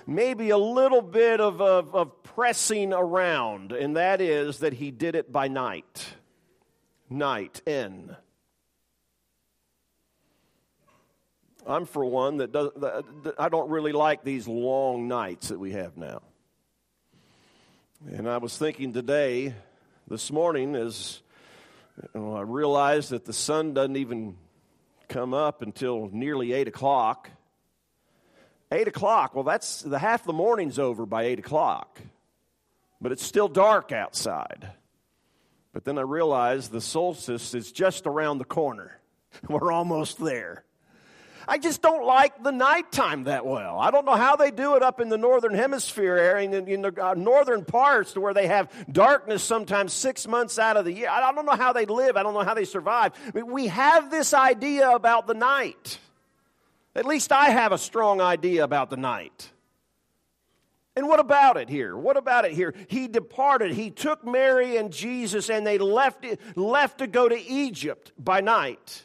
maybe 0.07 0.51
a 0.51 0.59
little 0.59 1.03
bit 1.03 1.41
of, 1.41 1.61
of, 1.61 1.95
of 1.95 2.23
pressing 2.23 2.93
around, 2.93 3.73
and 3.73 3.97
that 3.97 4.21
is 4.21 4.61
that 4.61 4.75
he 4.75 4.91
did 4.91 5.15
it 5.15 5.33
by 5.33 5.49
night. 5.49 6.07
Night, 7.09 7.61
N. 7.67 8.17
I'm 11.71 11.87
for 11.87 12.05
one 12.05 12.39
that, 12.39 12.53
does, 12.53 12.71
that 12.77 13.05
I 13.39 13.49
don't 13.49 13.71
really 13.71 13.93
like 13.93 14.25
these 14.25 14.49
long 14.49 15.09
nights 15.09 15.49
that 15.49 15.59
we 15.59 15.73
have 15.73 15.97
now. 15.97 16.23
And 18.07 18.29
I 18.29 18.39
was 18.39 18.57
thinking 18.59 18.93
today, 18.93 19.55
this 20.09 20.33
morning, 20.33 20.75
as 20.75 21.21
you 22.15 22.21
know, 22.21 22.35
I 22.35 22.43
realized 22.43 23.11
that 23.11 23.25
the 23.25 23.33
sun 23.33 23.75
doesn't 23.75 23.97
even 23.97 24.37
come 25.09 25.33
up 25.33 25.63
until 25.63 26.09
nearly 26.13 26.53
8 26.53 26.69
o'clock. 26.69 27.31
Eight 28.73 28.87
o'clock, 28.87 29.35
well, 29.35 29.43
that's 29.43 29.83
the 29.83 29.99
half 29.99 30.23
the 30.23 30.33
morning's 30.33 30.79
over 30.79 31.05
by 31.05 31.25
eight 31.25 31.41
o'clock, 31.41 32.01
but 33.01 33.11
it's 33.11 33.25
still 33.25 33.49
dark 33.49 33.91
outside. 33.91 34.71
But 35.73 35.85
then 35.85 35.99
I 35.99 36.03
realized 36.03 36.71
the 36.71 36.81
solstice 36.81 37.53
is 37.53 37.73
just 37.73 38.07
around 38.07 38.39
the 38.39 38.45
corner. 38.45 39.01
We're 39.49 39.73
almost 39.73 40.23
there. 40.23 40.65
I 41.49 41.59
just 41.59 41.83
don't 41.83 42.07
like 42.07 42.43
the 42.43 42.53
nighttime 42.53 43.25
that 43.25 43.47
well. 43.47 43.79
I 43.79 43.91
don't 43.91 44.05
know 44.05 44.17
how 44.17 44.37
they 44.37 44.51
do 44.51 44.77
it 44.77 44.83
up 44.83 45.01
in 45.01 45.09
the 45.09 45.19
northern 45.19 45.55
hemisphere 45.55 46.17
area, 46.17 46.49
in, 46.49 46.69
in 46.69 46.83
the 46.83 47.05
uh, 47.05 47.15
northern 47.15 47.65
parts, 47.65 48.13
to 48.15 48.21
where 48.21 48.35
they 48.35 48.47
have 48.47 48.71
darkness 48.93 49.43
sometimes 49.43 49.93
six 49.93 50.27
months 50.27 50.59
out 50.59 50.77
of 50.77 50.85
the 50.85 50.93
year. 50.93 51.09
I 51.09 51.33
don't 51.33 51.47
know 51.47 51.57
how 51.57 51.73
they 51.73 51.87
live. 51.87 52.17
I 52.17 52.23
don't 52.23 52.35
know 52.35 52.45
how 52.45 52.55
they 52.55 52.65
survive. 52.65 53.13
I 53.27 53.31
mean, 53.35 53.51
we 53.51 53.69
have 53.69 54.11
this 54.11 54.35
idea 54.35 54.91
about 54.91 55.27
the 55.27 55.35
night. 55.35 55.99
At 56.95 57.07
least 57.07 57.33
I 57.33 57.51
have 57.51 57.73
a 57.73 57.79
strong 57.79 58.21
idea 58.21 58.65
about 58.65 58.91
the 58.91 58.97
night. 58.97 59.51
And 60.97 61.09
what 61.09 61.21
about 61.21 61.57
it 61.57 61.69
here? 61.69 61.97
What 61.97 62.17
about 62.17 62.45
it 62.45 62.53
here? 62.53 62.75
He 62.89 63.07
departed. 63.07 63.73
He 63.73 63.91
took 63.91 64.27
Mary 64.27 64.77
and 64.77 64.93
Jesus 64.93 65.49
and 65.49 65.67
they 65.67 65.79
left, 65.79 66.27
left 66.57 66.99
to 66.99 67.07
go 67.07 67.29
to 67.29 67.41
Egypt 67.41 68.13
by 68.19 68.41
night. 68.41 69.05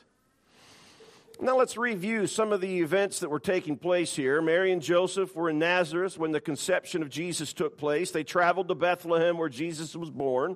Now 1.42 1.58
let's 1.58 1.76
review 1.76 2.28
some 2.28 2.54
of 2.54 2.62
the 2.62 2.80
events 2.80 3.20
that 3.20 3.30
were 3.30 3.40
taking 3.40 3.78
place 3.78 4.16
here. 4.16 4.42
Mary 4.42 4.72
and 4.72 4.82
Joseph 4.82 5.36
were 5.36 5.50
in 5.50 5.60
Nazareth 5.60 6.18
when 6.18 6.32
the 6.32 6.40
conception 6.40 7.02
of 7.02 7.10
Jesus 7.10 7.52
took 7.52 7.78
place. 7.78 8.12
They 8.12 8.24
traveled 8.24 8.70
to 8.70 8.76
Bethlehem 8.76 9.38
where 9.38 9.50
Jesus 9.50 9.96
was 9.96 10.10
born. 10.10 10.56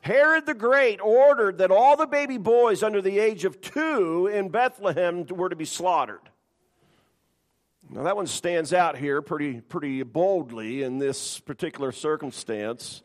Herod 0.00 0.46
the 0.46 0.54
Great 0.54 1.00
ordered 1.00 1.58
that 1.58 1.70
all 1.70 1.96
the 1.96 2.06
baby 2.06 2.38
boys 2.38 2.82
under 2.82 3.00
the 3.00 3.18
age 3.18 3.44
of 3.44 3.60
two 3.60 4.26
in 4.26 4.48
Bethlehem 4.48 5.26
were 5.26 5.48
to 5.48 5.56
be 5.56 5.64
slaughtered. 5.64 6.20
Now, 7.88 8.02
that 8.02 8.16
one 8.16 8.26
stands 8.26 8.72
out 8.72 8.98
here 8.98 9.22
pretty, 9.22 9.60
pretty 9.60 10.02
boldly 10.02 10.82
in 10.82 10.98
this 10.98 11.38
particular 11.40 11.92
circumstance. 11.92 13.02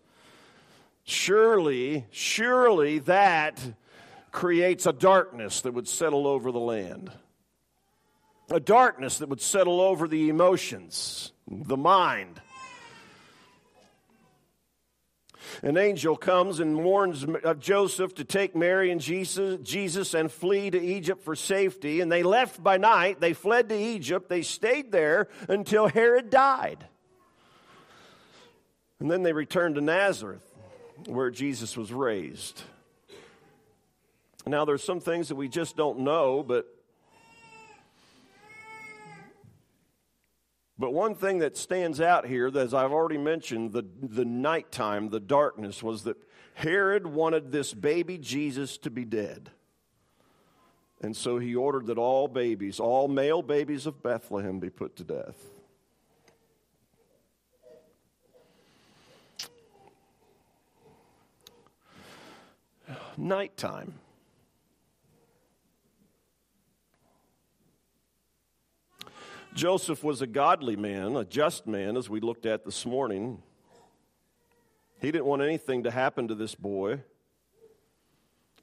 Surely, 1.03 2.05
surely 2.11 2.99
that 2.99 3.61
creates 4.31 4.85
a 4.85 4.93
darkness 4.93 5.61
that 5.61 5.73
would 5.73 5.87
settle 5.87 6.27
over 6.27 6.51
the 6.51 6.59
land. 6.59 7.11
A 8.51 8.59
darkness 8.59 9.19
that 9.19 9.29
would 9.29 9.41
settle 9.41 9.79
over 9.79 10.07
the 10.07 10.29
emotions, 10.29 11.31
the 11.47 11.77
mind. 11.77 12.41
an 15.63 15.77
angel 15.77 16.15
comes 16.15 16.59
and 16.59 16.83
warns 16.83 17.25
uh, 17.43 17.53
Joseph 17.55 18.15
to 18.15 18.23
take 18.23 18.55
Mary 18.55 18.91
and 18.91 19.01
Jesus, 19.01 19.59
Jesus 19.61 20.13
and 20.13 20.31
flee 20.31 20.69
to 20.69 20.79
Egypt 20.79 21.23
for 21.23 21.35
safety. 21.35 22.01
And 22.01 22.11
they 22.11 22.23
left 22.23 22.63
by 22.63 22.77
night. 22.77 23.19
They 23.19 23.33
fled 23.33 23.69
to 23.69 23.77
Egypt. 23.77 24.29
They 24.29 24.41
stayed 24.41 24.91
there 24.91 25.27
until 25.47 25.87
Herod 25.87 26.29
died. 26.29 26.85
And 28.99 29.09
then 29.09 29.23
they 29.23 29.33
returned 29.33 29.75
to 29.75 29.81
Nazareth, 29.81 30.45
where 31.05 31.31
Jesus 31.31 31.77
was 31.77 31.93
raised. 31.93 32.61
Now, 34.45 34.65
there's 34.65 34.83
some 34.83 34.99
things 34.99 35.27
that 35.27 35.35
we 35.35 35.47
just 35.47 35.75
don't 35.75 35.99
know, 35.99 36.43
but 36.43 36.67
But 40.79 40.93
one 40.93 41.13
thing 41.13 41.39
that 41.39 41.57
stands 41.57 41.99
out 41.99 42.25
here, 42.25 42.49
as 42.57 42.73
I've 42.73 42.93
already 42.93 43.17
mentioned, 43.17 43.73
the, 43.73 43.83
the 44.01 44.23
nighttime, 44.23 45.09
the 45.09 45.19
darkness, 45.19 45.83
was 45.83 46.03
that 46.03 46.15
Herod 46.53 47.05
wanted 47.05 47.51
this 47.51 47.73
baby 47.73 48.17
Jesus 48.17 48.77
to 48.79 48.89
be 48.89 49.03
dead. 49.03 49.51
And 51.01 51.17
so 51.17 51.37
he 51.37 51.53
ordered 51.53 51.87
that 51.87 51.97
all 51.97 52.29
babies, 52.29 52.79
all 52.79 53.09
male 53.09 53.41
babies 53.41 53.85
of 53.85 54.01
Bethlehem, 54.01 54.59
be 54.59 54.69
put 54.69 54.95
to 54.95 55.03
death. 55.03 55.35
Nighttime. 63.17 63.95
Joseph 69.55 70.03
was 70.03 70.21
a 70.21 70.27
godly 70.27 70.75
man, 70.75 71.15
a 71.15 71.25
just 71.25 71.67
man, 71.67 71.97
as 71.97 72.09
we 72.09 72.19
looked 72.19 72.45
at 72.45 72.63
this 72.63 72.85
morning. 72.85 73.41
He 75.01 75.11
didn't 75.11 75.25
want 75.25 75.41
anything 75.41 75.83
to 75.83 75.91
happen 75.91 76.27
to 76.27 76.35
this 76.35 76.55
boy, 76.55 77.01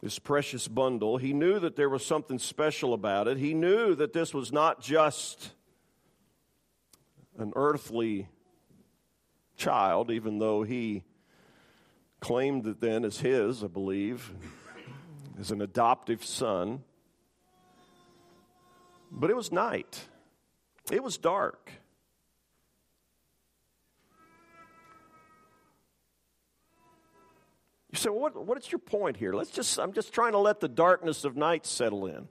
this 0.02 0.18
precious 0.18 0.68
bundle. 0.68 1.16
He 1.16 1.32
knew 1.32 1.58
that 1.58 1.76
there 1.76 1.88
was 1.88 2.04
something 2.04 2.38
special 2.38 2.94
about 2.94 3.28
it. 3.28 3.36
He 3.36 3.52
knew 3.52 3.94
that 3.96 4.12
this 4.12 4.32
was 4.32 4.52
not 4.52 4.80
just 4.80 5.50
an 7.38 7.52
earthly 7.56 8.28
child, 9.56 10.10
even 10.10 10.38
though 10.38 10.62
he 10.62 11.04
claimed 12.20 12.64
that 12.64 12.80
then 12.80 13.04
as 13.04 13.18
his, 13.18 13.62
I 13.64 13.66
believe, 13.66 14.32
as 15.38 15.50
an 15.50 15.60
adoptive 15.60 16.24
son. 16.24 16.84
But 19.10 19.30
it 19.30 19.36
was 19.36 19.52
night, 19.52 20.06
it 20.90 21.02
was 21.02 21.18
dark. 21.18 21.70
You 27.90 27.98
say, 27.98 28.10
well, 28.10 28.20
what, 28.20 28.46
what 28.46 28.58
is 28.58 28.70
your 28.70 28.78
point 28.78 29.16
here? 29.16 29.32
Let's 29.32 29.50
just, 29.50 29.78
I'm 29.78 29.94
just 29.94 30.12
trying 30.12 30.32
to 30.32 30.38
let 30.38 30.60
the 30.60 30.68
darkness 30.68 31.24
of 31.24 31.34
night 31.34 31.64
settle 31.64 32.06
in. 32.06 32.28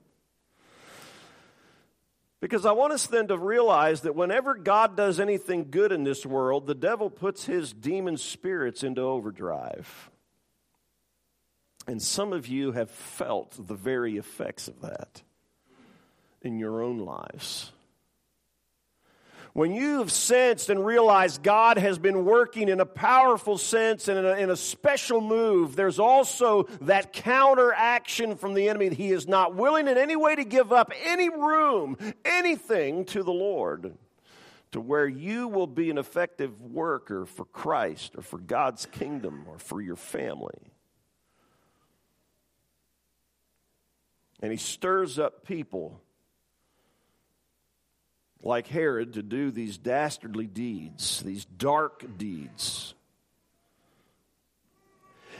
Because 2.39 2.67
I 2.67 2.73
want 2.73 2.93
us 2.93 3.07
then 3.07 3.29
to 3.29 3.37
realize 3.39 4.01
that 4.01 4.15
whenever 4.15 4.53
God 4.53 4.95
does 4.95 5.19
anything 5.19 5.71
good 5.71 5.91
in 5.91 6.03
this 6.03 6.23
world, 6.23 6.67
the 6.67 6.75
devil 6.75 7.09
puts 7.09 7.45
his 7.45 7.73
demon 7.73 8.17
spirits 8.17 8.83
into 8.83 9.01
overdrive. 9.01 10.11
And 11.87 11.99
some 11.99 12.33
of 12.33 12.47
you 12.47 12.71
have 12.73 12.91
felt 12.91 13.55
the 13.67 13.73
very 13.73 14.17
effects 14.17 14.67
of 14.67 14.81
that 14.81 15.23
in 16.43 16.59
your 16.59 16.83
own 16.83 16.99
lives. 16.99 17.71
When 19.55 19.73
you 19.73 19.99
have 19.99 20.11
sensed 20.11 20.69
and 20.69 20.85
realized 20.85 21.41
God 21.41 21.77
has 21.77 21.97
been 21.97 22.25
working 22.25 22.67
in 22.67 22.81
a 22.81 22.85
powerful 22.85 23.57
sense 23.57 24.09
and 24.09 24.19
in 24.19 24.25
a, 24.25 24.33
in 24.33 24.49
a 24.49 24.57
special 24.57 25.21
move, 25.21 25.77
there's 25.77 25.97
also 25.97 26.63
that 26.81 27.13
counteraction 27.13 28.35
from 28.35 28.53
the 28.53 28.67
enemy. 28.67 28.89
that 28.89 28.97
He 28.97 29.13
is 29.13 29.29
not 29.29 29.55
willing 29.55 29.87
in 29.87 29.97
any 29.97 30.17
way 30.17 30.35
to 30.35 30.43
give 30.43 30.73
up 30.73 30.91
any 31.05 31.29
room, 31.29 31.95
anything 32.25 33.05
to 33.05 33.23
the 33.23 33.31
Lord 33.31 33.97
to 34.73 34.81
where 34.81 35.07
you 35.07 35.47
will 35.47 35.67
be 35.67 35.89
an 35.89 35.97
effective 35.97 36.61
worker 36.61 37.25
for 37.25 37.45
Christ 37.45 38.17
or 38.17 38.23
for 38.23 38.39
God's 38.39 38.85
kingdom 38.85 39.45
or 39.47 39.57
for 39.57 39.79
your 39.81 39.95
family. 39.95 40.73
And 44.41 44.51
he 44.51 44.57
stirs 44.57 45.17
up 45.17 45.45
people 45.45 46.01
like 48.43 48.67
Herod 48.67 49.13
to 49.13 49.23
do 49.23 49.51
these 49.51 49.77
dastardly 49.77 50.47
deeds, 50.47 51.21
these 51.23 51.45
dark 51.45 52.05
deeds. 52.17 52.93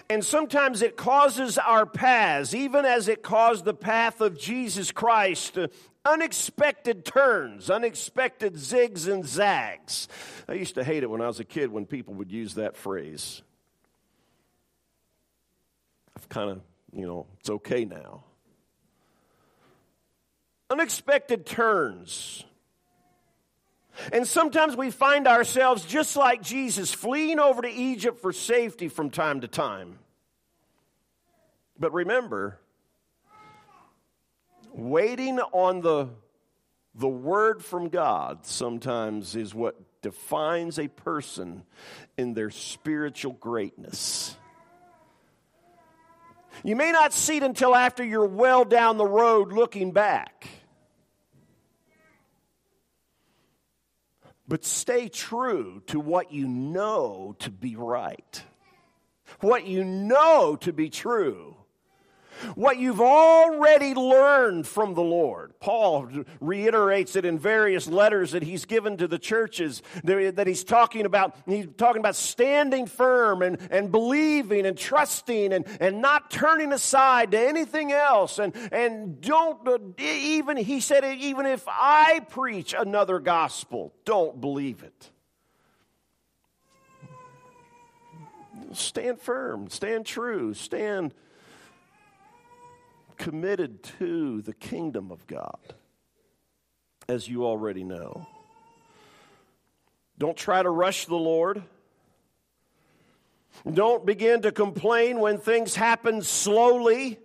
And 0.10 0.24
sometimes 0.24 0.82
it 0.82 0.98
causes 0.98 1.58
our 1.58 1.86
paths, 1.86 2.54
even 2.54 2.86
as 2.86 3.08
it 3.08 3.24
caused 3.24 3.66
the 3.66 3.74
path 3.74 4.22
of 4.22 4.38
Jesus 4.38 4.92
Christ, 4.92 5.58
uh, 5.58 5.68
unexpected 6.06 7.06
turns, 7.06 7.72
unexpected 7.72 8.54
zigs 8.54 9.12
and 9.12 9.26
zags. 9.26 10.08
I 10.48 10.54
used 10.54 10.76
to 10.76 10.84
hate 10.84 11.02
it 11.02 11.10
when 11.10 11.22
I 11.22 11.28
was 11.28 11.40
a 11.40 11.44
kid 11.44 11.72
when 11.72 11.88
people 11.88 12.14
would 12.16 12.32
use 12.32 12.56
that 12.56 12.78
phrase. 12.78 13.42
I've 16.16 16.30
kind 16.30 16.52
of, 16.52 16.62
you 16.94 17.08
know, 17.08 17.26
it's 17.40 17.50
okay 17.50 17.84
now. 17.86 18.24
Unexpected 20.70 21.48
turns. 21.48 22.44
And 24.12 24.28
sometimes 24.28 24.76
we 24.76 24.92
find 24.92 25.28
ourselves 25.28 25.86
just 25.86 26.16
like 26.16 26.42
Jesus, 26.42 26.94
fleeing 26.94 27.40
over 27.40 27.62
to 27.62 27.70
Egypt 27.70 28.20
for 28.22 28.34
safety 28.34 28.88
from 28.88 29.10
time 29.10 29.42
to 29.42 29.48
time. 29.48 30.00
But 31.80 31.94
remember, 31.94 32.60
waiting 34.72 35.40
on 35.40 35.82
the, 35.82 36.10
the 36.94 37.08
word 37.08 37.64
from 37.64 37.90
God 37.90 38.46
sometimes 38.46 39.36
is 39.36 39.54
what 39.54 39.76
defines 40.02 40.78
a 40.80 40.88
person 40.88 41.64
in 42.18 42.34
their 42.34 42.52
spiritual 42.52 43.34
greatness. 43.34 44.38
You 46.64 46.76
may 46.76 46.92
not 46.92 47.12
see 47.14 47.38
it 47.38 47.44
until 47.44 47.76
after 47.76 48.04
you're 48.04 48.26
well 48.26 48.64
down 48.64 48.98
the 48.98 49.06
road 49.06 49.52
looking 49.52 49.92
back. 49.92 50.48
But 54.48 54.64
stay 54.64 55.10
true 55.10 55.82
to 55.88 56.00
what 56.00 56.32
you 56.32 56.48
know 56.48 57.36
to 57.40 57.50
be 57.50 57.76
right, 57.76 58.44
what 59.40 59.66
you 59.66 59.84
know 59.84 60.56
to 60.58 60.72
be 60.72 60.90
true 60.90 61.55
what 62.56 62.78
you've 62.78 63.02
already 63.02 63.94
learned 63.94 64.68
from 64.68 64.94
the 64.94 65.04
Lord. 65.04 65.54
Paul 65.60 66.10
reiterates 66.40 67.16
it 67.16 67.26
in 67.26 67.40
various 67.40 67.88
letters 67.88 68.32
that 68.32 68.44
he's 68.44 68.66
given 68.66 68.98
to 68.98 69.08
the 69.08 69.20
churches 69.20 69.82
that 70.04 70.48
he's 70.48 70.64
talking 70.64 71.06
about. 71.06 71.36
He's 71.46 71.68
talking 71.78 72.00
about 72.00 72.16
standing 72.16 72.86
firm 72.86 73.42
and, 73.42 73.58
and 73.72 73.92
believing 73.92 74.66
and 74.66 74.78
trusting 74.78 75.54
and, 75.54 75.66
and 75.80 76.02
not 76.02 76.30
turning 76.30 76.72
aside 76.72 77.32
to 77.32 77.40
anything 77.40 77.92
else. 77.92 78.40
And, 78.40 78.56
and 78.72 79.22
don't 79.22 79.68
uh, 79.68 79.80
even, 79.98 80.58
he 80.58 80.80
said, 80.80 81.04
even 81.04 81.46
if 81.46 81.64
I 81.68 82.22
preach 82.30 82.74
another 82.78 83.20
gospel, 83.20 83.94
don't 84.06 84.40
believe 84.40 84.84
it. 84.84 85.12
Stand 88.74 89.22
firm, 89.22 89.70
stand 89.70 90.06
true, 90.06 90.54
stand 90.54 91.14
committed 93.18 93.84
to 94.00 94.42
the 94.42 94.54
kingdom 94.54 95.12
of 95.12 95.26
God, 95.28 95.60
as 97.08 97.28
you 97.28 97.46
already 97.46 97.84
know. 97.84 98.28
Don't 100.18 100.38
try 100.38 100.64
to 100.64 100.70
rush 100.70 101.06
the 101.06 101.16
Lord. 101.16 101.64
Don't 103.72 104.06
begin 104.06 104.42
to 104.44 104.52
complain 104.52 105.20
when 105.20 105.38
things 105.38 105.76
happen 105.76 106.22
slowly 106.22 107.20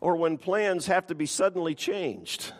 or 0.00 0.16
when 0.16 0.38
plans 0.38 0.86
have 0.86 1.06
to 1.08 1.14
be 1.14 1.26
suddenly 1.26 1.74
changed. 1.74 2.52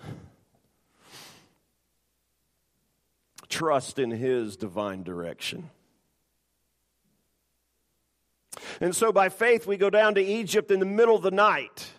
Trust 3.49 3.99
in 3.99 4.11
His 4.11 4.57
divine 4.57 5.03
direction. 5.03 5.71
And 8.81 8.95
so 8.95 9.13
by 9.13 9.29
faith, 9.29 9.67
we 9.67 9.77
go 9.77 9.91
down 9.91 10.15
to 10.15 10.23
Egypt 10.23 10.71
in 10.71 10.81
the 10.81 10.87
middle 10.87 11.17
of 11.17 11.23
the 11.23 11.31
night. 11.31 11.93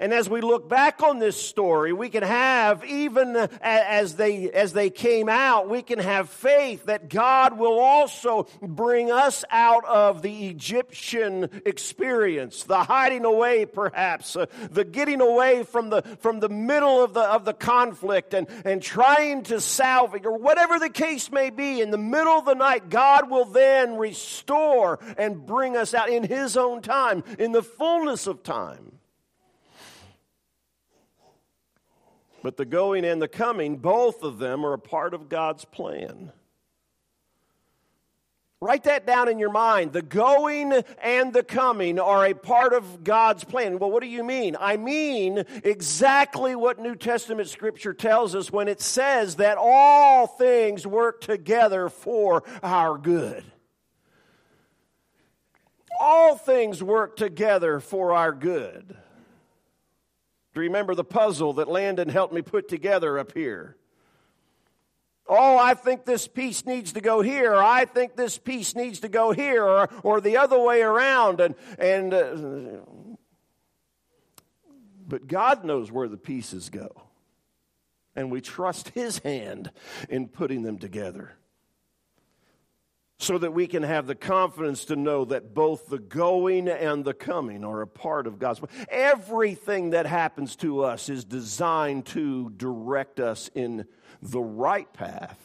And 0.00 0.12
as 0.12 0.28
we 0.28 0.40
look 0.40 0.68
back 0.68 1.02
on 1.02 1.18
this 1.18 1.40
story, 1.40 1.92
we 1.92 2.08
can 2.08 2.22
have, 2.22 2.84
even 2.84 3.36
as 3.60 4.16
they, 4.16 4.50
as 4.50 4.72
they 4.72 4.90
came 4.90 5.28
out, 5.28 5.68
we 5.68 5.82
can 5.82 5.98
have 5.98 6.28
faith 6.28 6.86
that 6.86 7.08
God 7.08 7.58
will 7.58 7.78
also 7.78 8.46
bring 8.62 9.10
us 9.10 9.44
out 9.50 9.84
of 9.84 10.22
the 10.22 10.48
Egyptian 10.48 11.62
experience, 11.64 12.64
the 12.64 12.84
hiding 12.84 13.24
away 13.24 13.66
perhaps, 13.66 14.36
uh, 14.36 14.46
the 14.70 14.84
getting 14.84 15.20
away 15.20 15.62
from 15.62 15.90
the, 15.90 16.02
from 16.20 16.40
the 16.40 16.48
middle 16.48 17.02
of 17.02 17.14
the, 17.14 17.22
of 17.22 17.44
the 17.44 17.52
conflict 17.52 18.34
and, 18.34 18.46
and 18.64 18.82
trying 18.82 19.42
to 19.44 19.60
salvage, 19.60 20.24
or 20.24 20.38
whatever 20.38 20.78
the 20.78 20.90
case 20.90 21.30
may 21.30 21.50
be, 21.50 21.80
in 21.80 21.90
the 21.90 21.98
middle 21.98 22.38
of 22.38 22.44
the 22.44 22.54
night, 22.54 22.88
God 22.88 23.30
will 23.30 23.44
then 23.44 23.96
restore 23.96 24.98
and 25.18 25.44
bring 25.46 25.76
us 25.76 25.94
out 25.94 26.08
in 26.08 26.24
His 26.24 26.56
own 26.56 26.82
time, 26.82 27.24
in 27.38 27.52
the 27.52 27.62
fullness 27.62 28.26
of 28.26 28.42
time. 28.42 28.98
But 32.44 32.58
the 32.58 32.66
going 32.66 33.06
and 33.06 33.22
the 33.22 33.26
coming, 33.26 33.78
both 33.78 34.22
of 34.22 34.36
them 34.36 34.66
are 34.66 34.74
a 34.74 34.78
part 34.78 35.14
of 35.14 35.30
God's 35.30 35.64
plan. 35.64 36.30
Write 38.60 38.84
that 38.84 39.06
down 39.06 39.30
in 39.30 39.38
your 39.38 39.50
mind. 39.50 39.94
The 39.94 40.02
going 40.02 40.74
and 41.02 41.32
the 41.32 41.42
coming 41.42 41.98
are 41.98 42.26
a 42.26 42.34
part 42.34 42.74
of 42.74 43.02
God's 43.02 43.44
plan. 43.44 43.78
Well, 43.78 43.90
what 43.90 44.02
do 44.02 44.10
you 44.10 44.22
mean? 44.22 44.58
I 44.60 44.76
mean 44.76 45.44
exactly 45.64 46.54
what 46.54 46.78
New 46.78 46.96
Testament 46.96 47.48
scripture 47.48 47.94
tells 47.94 48.34
us 48.34 48.52
when 48.52 48.68
it 48.68 48.82
says 48.82 49.36
that 49.36 49.56
all 49.58 50.26
things 50.26 50.86
work 50.86 51.22
together 51.22 51.88
for 51.88 52.44
our 52.62 52.98
good. 52.98 53.42
All 55.98 56.36
things 56.36 56.82
work 56.82 57.16
together 57.16 57.80
for 57.80 58.12
our 58.12 58.32
good. 58.32 58.98
Remember 60.54 60.94
the 60.94 61.04
puzzle 61.04 61.54
that 61.54 61.68
Landon 61.68 62.08
helped 62.08 62.32
me 62.32 62.42
put 62.42 62.68
together 62.68 63.18
up 63.18 63.32
here. 63.32 63.76
Oh, 65.26 65.56
I 65.58 65.74
think 65.74 66.04
this 66.04 66.28
piece 66.28 66.66
needs 66.66 66.92
to 66.92 67.00
go 67.00 67.22
here, 67.22 67.52
or 67.54 67.62
I 67.62 67.86
think 67.86 68.14
this 68.14 68.36
piece 68.36 68.74
needs 68.74 69.00
to 69.00 69.08
go 69.08 69.32
here, 69.32 69.64
or, 69.64 69.88
or 70.02 70.20
the 70.20 70.36
other 70.36 70.58
way 70.58 70.82
around. 70.82 71.40
And, 71.40 71.54
and 71.78 72.12
uh, 72.12 72.26
but 75.06 75.26
God 75.26 75.64
knows 75.64 75.90
where 75.90 76.08
the 76.08 76.18
pieces 76.18 76.68
go. 76.68 76.90
And 78.14 78.30
we 78.30 78.40
trust 78.40 78.90
His 78.90 79.18
hand 79.18 79.70
in 80.08 80.28
putting 80.28 80.62
them 80.62 80.78
together 80.78 81.36
so 83.18 83.38
that 83.38 83.52
we 83.52 83.66
can 83.66 83.82
have 83.82 84.06
the 84.06 84.14
confidence 84.14 84.86
to 84.86 84.96
know 84.96 85.24
that 85.24 85.54
both 85.54 85.86
the 85.86 85.98
going 85.98 86.68
and 86.68 87.04
the 87.04 87.14
coming 87.14 87.64
are 87.64 87.80
a 87.80 87.86
part 87.86 88.26
of 88.26 88.38
God's. 88.38 88.60
Everything 88.88 89.90
that 89.90 90.06
happens 90.06 90.56
to 90.56 90.82
us 90.82 91.08
is 91.08 91.24
designed 91.24 92.06
to 92.06 92.50
direct 92.50 93.20
us 93.20 93.50
in 93.54 93.86
the 94.20 94.40
right 94.40 94.92
path 94.92 95.38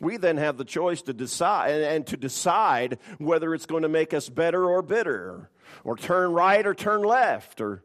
We 0.00 0.16
then 0.16 0.38
have 0.38 0.56
the 0.56 0.64
choice 0.64 1.02
to 1.02 1.12
decide 1.12 1.82
and 1.82 2.06
to 2.06 2.16
decide 2.16 2.98
whether 3.18 3.54
it's 3.54 3.66
going 3.66 3.82
to 3.82 3.88
make 3.88 4.14
us 4.14 4.30
better 4.30 4.64
or 4.64 4.80
bitter, 4.80 5.50
or 5.84 5.96
turn 5.96 6.32
right 6.32 6.66
or 6.66 6.74
turn 6.74 7.02
left, 7.02 7.60
or 7.60 7.84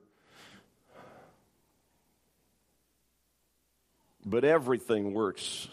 but 4.25 4.45
everything 4.45 5.13
works. 5.13 5.67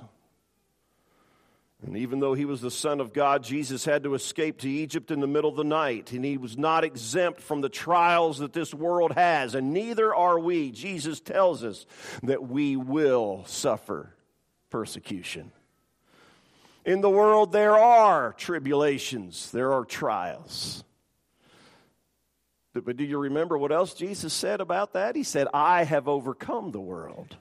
And 1.85 1.97
even 1.97 2.21
though 2.21 2.35
he 2.35 2.45
was 2.45 2.61
the 2.61 2.71
Son 2.71 3.01
of 3.01 3.13
God, 3.13 3.43
Jesus 3.43 3.85
had 3.85 4.05
to 4.05 4.15
escape 4.15 4.59
to 4.61 4.71
Egypt 4.71 5.11
in 5.11 5.21
the 5.21 5.27
middle 5.27 5.51
of 5.51 5.57
the 5.57 5.65
night. 5.65 6.13
And 6.13 6.25
he 6.25 6.39
was 6.39 6.57
not 6.57 6.85
exempt 6.85 7.41
from 7.41 7.61
the 7.61 7.69
trials 7.69 8.39
that 8.39 8.53
this 8.53 8.73
world 8.73 9.13
has. 9.13 9.57
And 9.57 9.73
neither 9.73 10.15
are 10.15 10.39
we. 10.39 10.71
Jesus 10.71 11.21
tells 11.21 11.65
us 11.65 11.85
that 12.23 12.49
we 12.49 12.77
will 12.77 13.45
suffer 13.47 14.15
persecution. 14.71 15.51
In 16.85 17.01
the 17.01 17.11
world, 17.11 17.53
there 17.53 17.77
are 17.77 18.33
tribulations, 18.33 19.51
there 19.51 19.73
are 19.73 19.85
trials. 19.85 20.85
But 22.75 22.97
do 22.97 23.05
you 23.05 23.19
remember 23.19 23.59
what 23.59 23.73
else 23.73 23.93
Jesus 23.93 24.33
said 24.33 24.61
about 24.61 24.95
that? 24.95 25.15
He 25.15 25.25
said, 25.25 25.49
I 25.53 25.85
have 25.85 26.09
overcome 26.09 26.71
the 26.71 26.81
world. 26.81 27.37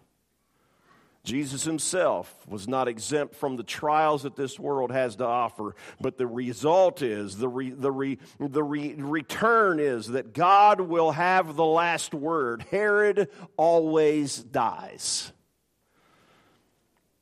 Jesus 1.24 1.64
himself 1.64 2.36
was 2.48 2.68
not 2.68 2.88
exempt 2.88 3.36
from 3.36 3.56
the 3.56 3.64
trials 3.64 4.24
that 4.24 4.36
this 4.36 4.60
world 4.60 4.92
has 4.92 5.18
to 5.18 5.26
offer, 5.26 5.76
but 6.00 6.18
the 6.18 6.26
result 6.26 7.04
is, 7.04 7.38
the, 7.38 7.48
re, 7.48 7.70
the, 7.70 7.92
re, 7.92 8.18
the 8.40 8.64
re, 8.64 8.96
return 8.96 9.80
is 9.80 10.08
that 10.08 10.34
God 10.34 10.82
will 10.82 11.12
have 11.12 11.56
the 11.56 11.66
last 11.66 12.16
word. 12.16 12.66
Herod 12.72 13.30
always 13.56 14.38
dies. 14.38 15.32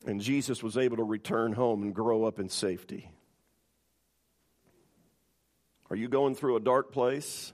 And 0.05 0.21
Jesus 0.21 0.63
was 0.63 0.77
able 0.77 0.97
to 0.97 1.03
return 1.03 1.51
home 1.51 1.83
and 1.83 1.93
grow 1.93 2.23
up 2.23 2.39
in 2.39 2.47
safety. 2.47 3.11
Are 5.89 5.95
you 5.95 6.07
going 6.07 6.35
through 6.35 6.55
a 6.55 6.61
dark 6.61 6.93
place? 6.93 7.51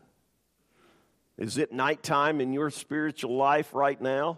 Is 1.37 1.57
it 1.57 1.71
nighttime 1.71 2.39
in 2.39 2.53
your 2.53 2.69
spiritual 2.69 3.35
life 3.35 3.73
right 3.73 3.99
now? 3.99 4.37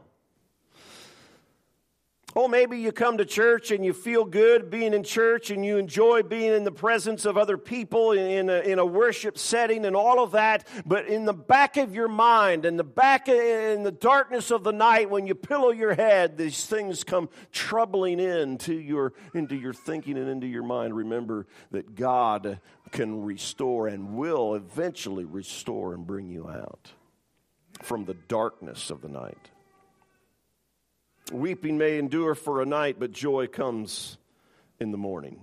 Oh, 2.39 2.47
maybe 2.47 2.77
you 2.77 2.91
come 2.91 3.17
to 3.17 3.25
church 3.25 3.71
and 3.71 3.83
you 3.83 3.93
feel 3.93 4.23
good 4.23 4.69
being 4.69 4.93
in 4.93 5.01
church 5.01 5.49
and 5.49 5.65
you 5.65 5.77
enjoy 5.77 6.21
being 6.21 6.53
in 6.53 6.65
the 6.65 6.71
presence 6.71 7.25
of 7.25 7.35
other 7.35 7.57
people 7.57 8.11
in 8.11 8.47
a, 8.51 8.59
in 8.59 8.77
a 8.77 8.85
worship 8.85 9.39
setting 9.39 9.85
and 9.85 9.95
all 9.95 10.23
of 10.23 10.33
that. 10.33 10.67
But 10.85 11.07
in 11.07 11.25
the 11.25 11.33
back 11.33 11.77
of 11.77 11.95
your 11.95 12.07
mind, 12.07 12.63
in 12.63 12.77
the 12.77 12.83
back, 12.83 13.27
in 13.27 13.81
the 13.81 13.91
darkness 13.91 14.51
of 14.51 14.63
the 14.63 14.71
night, 14.71 15.09
when 15.09 15.25
you 15.25 15.33
pillow 15.33 15.71
your 15.71 15.95
head, 15.95 16.37
these 16.37 16.67
things 16.67 17.03
come 17.03 17.27
troubling 17.51 18.19
into 18.19 18.75
your, 18.75 19.13
into 19.33 19.55
your 19.55 19.73
thinking 19.73 20.15
and 20.15 20.29
into 20.29 20.45
your 20.45 20.61
mind. 20.61 20.95
Remember 20.95 21.47
that 21.71 21.95
God 21.95 22.59
can 22.91 23.23
restore 23.23 23.87
and 23.87 24.15
will 24.15 24.53
eventually 24.53 25.25
restore 25.25 25.95
and 25.95 26.05
bring 26.05 26.29
you 26.29 26.47
out 26.47 26.91
from 27.81 28.05
the 28.05 28.13
darkness 28.13 28.91
of 28.91 29.01
the 29.01 29.09
night. 29.09 29.49
Weeping 31.31 31.77
may 31.77 31.97
endure 31.97 32.35
for 32.35 32.61
a 32.61 32.65
night, 32.65 32.97
but 32.99 33.11
joy 33.11 33.47
comes 33.47 34.17
in 34.79 34.91
the 34.91 34.97
morning. 34.97 35.41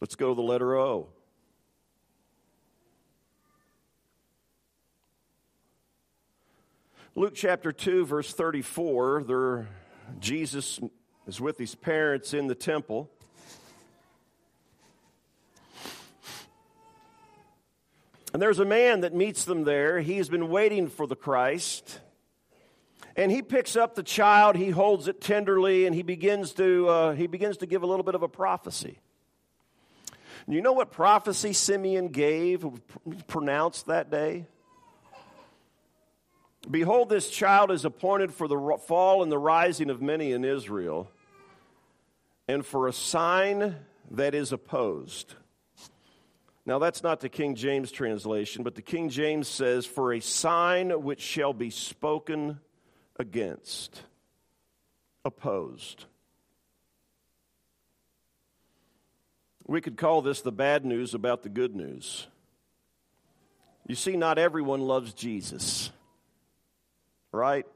Let's 0.00 0.14
go 0.14 0.30
to 0.30 0.34
the 0.34 0.42
letter 0.42 0.76
O. 0.76 1.08
Luke 7.14 7.34
chapter 7.34 7.70
2, 7.70 8.06
verse 8.06 8.32
34, 8.32 9.24
there, 9.24 9.68
Jesus 10.18 10.80
is 11.26 11.38
with 11.38 11.58
his 11.58 11.74
parents 11.74 12.32
in 12.32 12.46
the 12.46 12.54
temple. 12.54 13.10
And 18.32 18.40
there's 18.40 18.58
a 18.58 18.64
man 18.64 19.02
that 19.02 19.14
meets 19.14 19.44
them 19.44 19.64
there. 19.64 20.00
He's 20.00 20.28
been 20.28 20.48
waiting 20.48 20.88
for 20.88 21.06
the 21.06 21.16
Christ. 21.16 22.00
And 23.14 23.30
he 23.30 23.42
picks 23.42 23.76
up 23.76 23.94
the 23.94 24.02
child, 24.02 24.56
he 24.56 24.70
holds 24.70 25.06
it 25.06 25.20
tenderly, 25.20 25.84
and 25.84 25.94
he 25.94 26.02
begins 26.02 26.52
to, 26.52 26.88
uh, 26.88 27.12
he 27.12 27.26
begins 27.26 27.58
to 27.58 27.66
give 27.66 27.82
a 27.82 27.86
little 27.86 28.04
bit 28.04 28.14
of 28.14 28.22
a 28.22 28.28
prophecy. 28.28 28.98
And 30.46 30.54
you 30.54 30.62
know 30.62 30.72
what 30.72 30.90
prophecy 30.90 31.52
Simeon 31.52 32.08
gave, 32.08 32.64
pronounced 33.26 33.86
that 33.86 34.10
day? 34.10 34.46
Behold, 36.70 37.10
this 37.10 37.28
child 37.28 37.70
is 37.70 37.84
appointed 37.84 38.32
for 38.32 38.48
the 38.48 38.78
fall 38.86 39.22
and 39.22 39.30
the 39.30 39.38
rising 39.38 39.90
of 39.90 40.00
many 40.00 40.32
in 40.32 40.44
Israel, 40.44 41.10
and 42.48 42.64
for 42.64 42.88
a 42.88 42.92
sign 42.92 43.76
that 44.10 44.34
is 44.34 44.52
opposed. 44.52 45.34
Now, 46.64 46.78
that's 46.78 47.02
not 47.02 47.20
the 47.20 47.28
King 47.28 47.56
James 47.56 47.90
translation, 47.90 48.62
but 48.62 48.76
the 48.76 48.82
King 48.82 49.08
James 49.08 49.48
says, 49.48 49.84
For 49.84 50.12
a 50.12 50.20
sign 50.20 51.02
which 51.02 51.20
shall 51.20 51.52
be 51.52 51.70
spoken 51.70 52.60
against, 53.18 54.02
opposed. 55.24 56.04
We 59.66 59.80
could 59.80 59.96
call 59.96 60.22
this 60.22 60.40
the 60.40 60.52
bad 60.52 60.84
news 60.84 61.14
about 61.14 61.42
the 61.42 61.48
good 61.48 61.74
news. 61.74 62.26
You 63.88 63.96
see, 63.96 64.16
not 64.16 64.38
everyone 64.38 64.80
loves 64.82 65.12
Jesus, 65.12 65.90
right? 67.32 67.66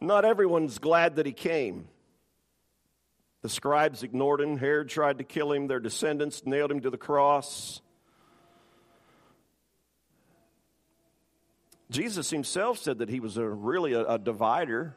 Not 0.00 0.24
everyone's 0.24 0.78
glad 0.78 1.16
that 1.16 1.26
he 1.26 1.32
came. 1.32 1.88
The 3.42 3.48
scribes 3.48 4.02
ignored 4.02 4.40
him. 4.40 4.58
Herod 4.58 4.88
tried 4.88 5.18
to 5.18 5.24
kill 5.24 5.52
him. 5.52 5.68
Their 5.68 5.80
descendants 5.80 6.42
nailed 6.44 6.72
him 6.72 6.80
to 6.80 6.90
the 6.90 6.98
cross. 6.98 7.80
Jesus 11.90 12.30
himself 12.30 12.78
said 12.78 12.98
that 12.98 13.08
he 13.08 13.20
was 13.20 13.36
a, 13.36 13.48
really 13.48 13.92
a, 13.92 14.04
a 14.04 14.18
divider. 14.18 14.94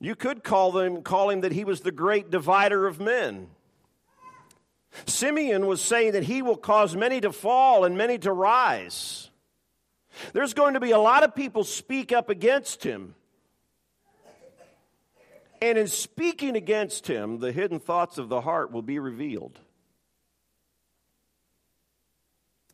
You 0.00 0.16
could 0.16 0.42
call, 0.42 0.72
them, 0.72 1.02
call 1.02 1.30
him 1.30 1.42
that 1.42 1.52
he 1.52 1.64
was 1.64 1.82
the 1.82 1.92
great 1.92 2.30
divider 2.30 2.86
of 2.86 2.98
men. 2.98 3.48
Simeon 5.06 5.66
was 5.66 5.80
saying 5.80 6.12
that 6.12 6.24
he 6.24 6.42
will 6.42 6.56
cause 6.56 6.96
many 6.96 7.20
to 7.20 7.32
fall 7.32 7.84
and 7.84 7.96
many 7.96 8.18
to 8.18 8.32
rise. 8.32 9.30
There's 10.32 10.54
going 10.54 10.74
to 10.74 10.80
be 10.80 10.90
a 10.90 10.98
lot 10.98 11.22
of 11.22 11.34
people 11.34 11.64
speak 11.64 12.12
up 12.12 12.28
against 12.28 12.82
him. 12.82 13.14
And 15.62 15.78
in 15.78 15.86
speaking 15.86 16.56
against 16.56 17.06
him, 17.06 17.38
the 17.38 17.52
hidden 17.52 17.78
thoughts 17.78 18.18
of 18.18 18.28
the 18.28 18.40
heart 18.40 18.72
will 18.72 18.82
be 18.82 18.98
revealed. 18.98 19.60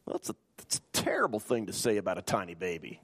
Well, 0.07 0.15
that's, 0.15 0.31
a, 0.31 0.35
that's 0.57 0.77
a 0.79 0.81
terrible 0.95 1.39
thing 1.39 1.67
to 1.67 1.75
say 1.75 1.99
about 1.99 2.17
a 2.17 2.23
tiny 2.23 2.55
baby. 2.55 3.03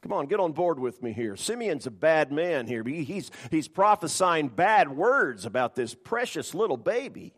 Come 0.00 0.14
on, 0.14 0.28
get 0.28 0.40
on 0.40 0.52
board 0.52 0.78
with 0.78 1.02
me 1.02 1.12
here. 1.12 1.36
Simeon's 1.36 1.86
a 1.86 1.90
bad 1.90 2.32
man 2.32 2.66
here. 2.66 2.82
He's, 2.82 3.30
he's 3.50 3.68
prophesying 3.68 4.48
bad 4.48 4.88
words 4.88 5.44
about 5.44 5.74
this 5.74 5.94
precious 5.94 6.54
little 6.54 6.78
baby. 6.78 7.34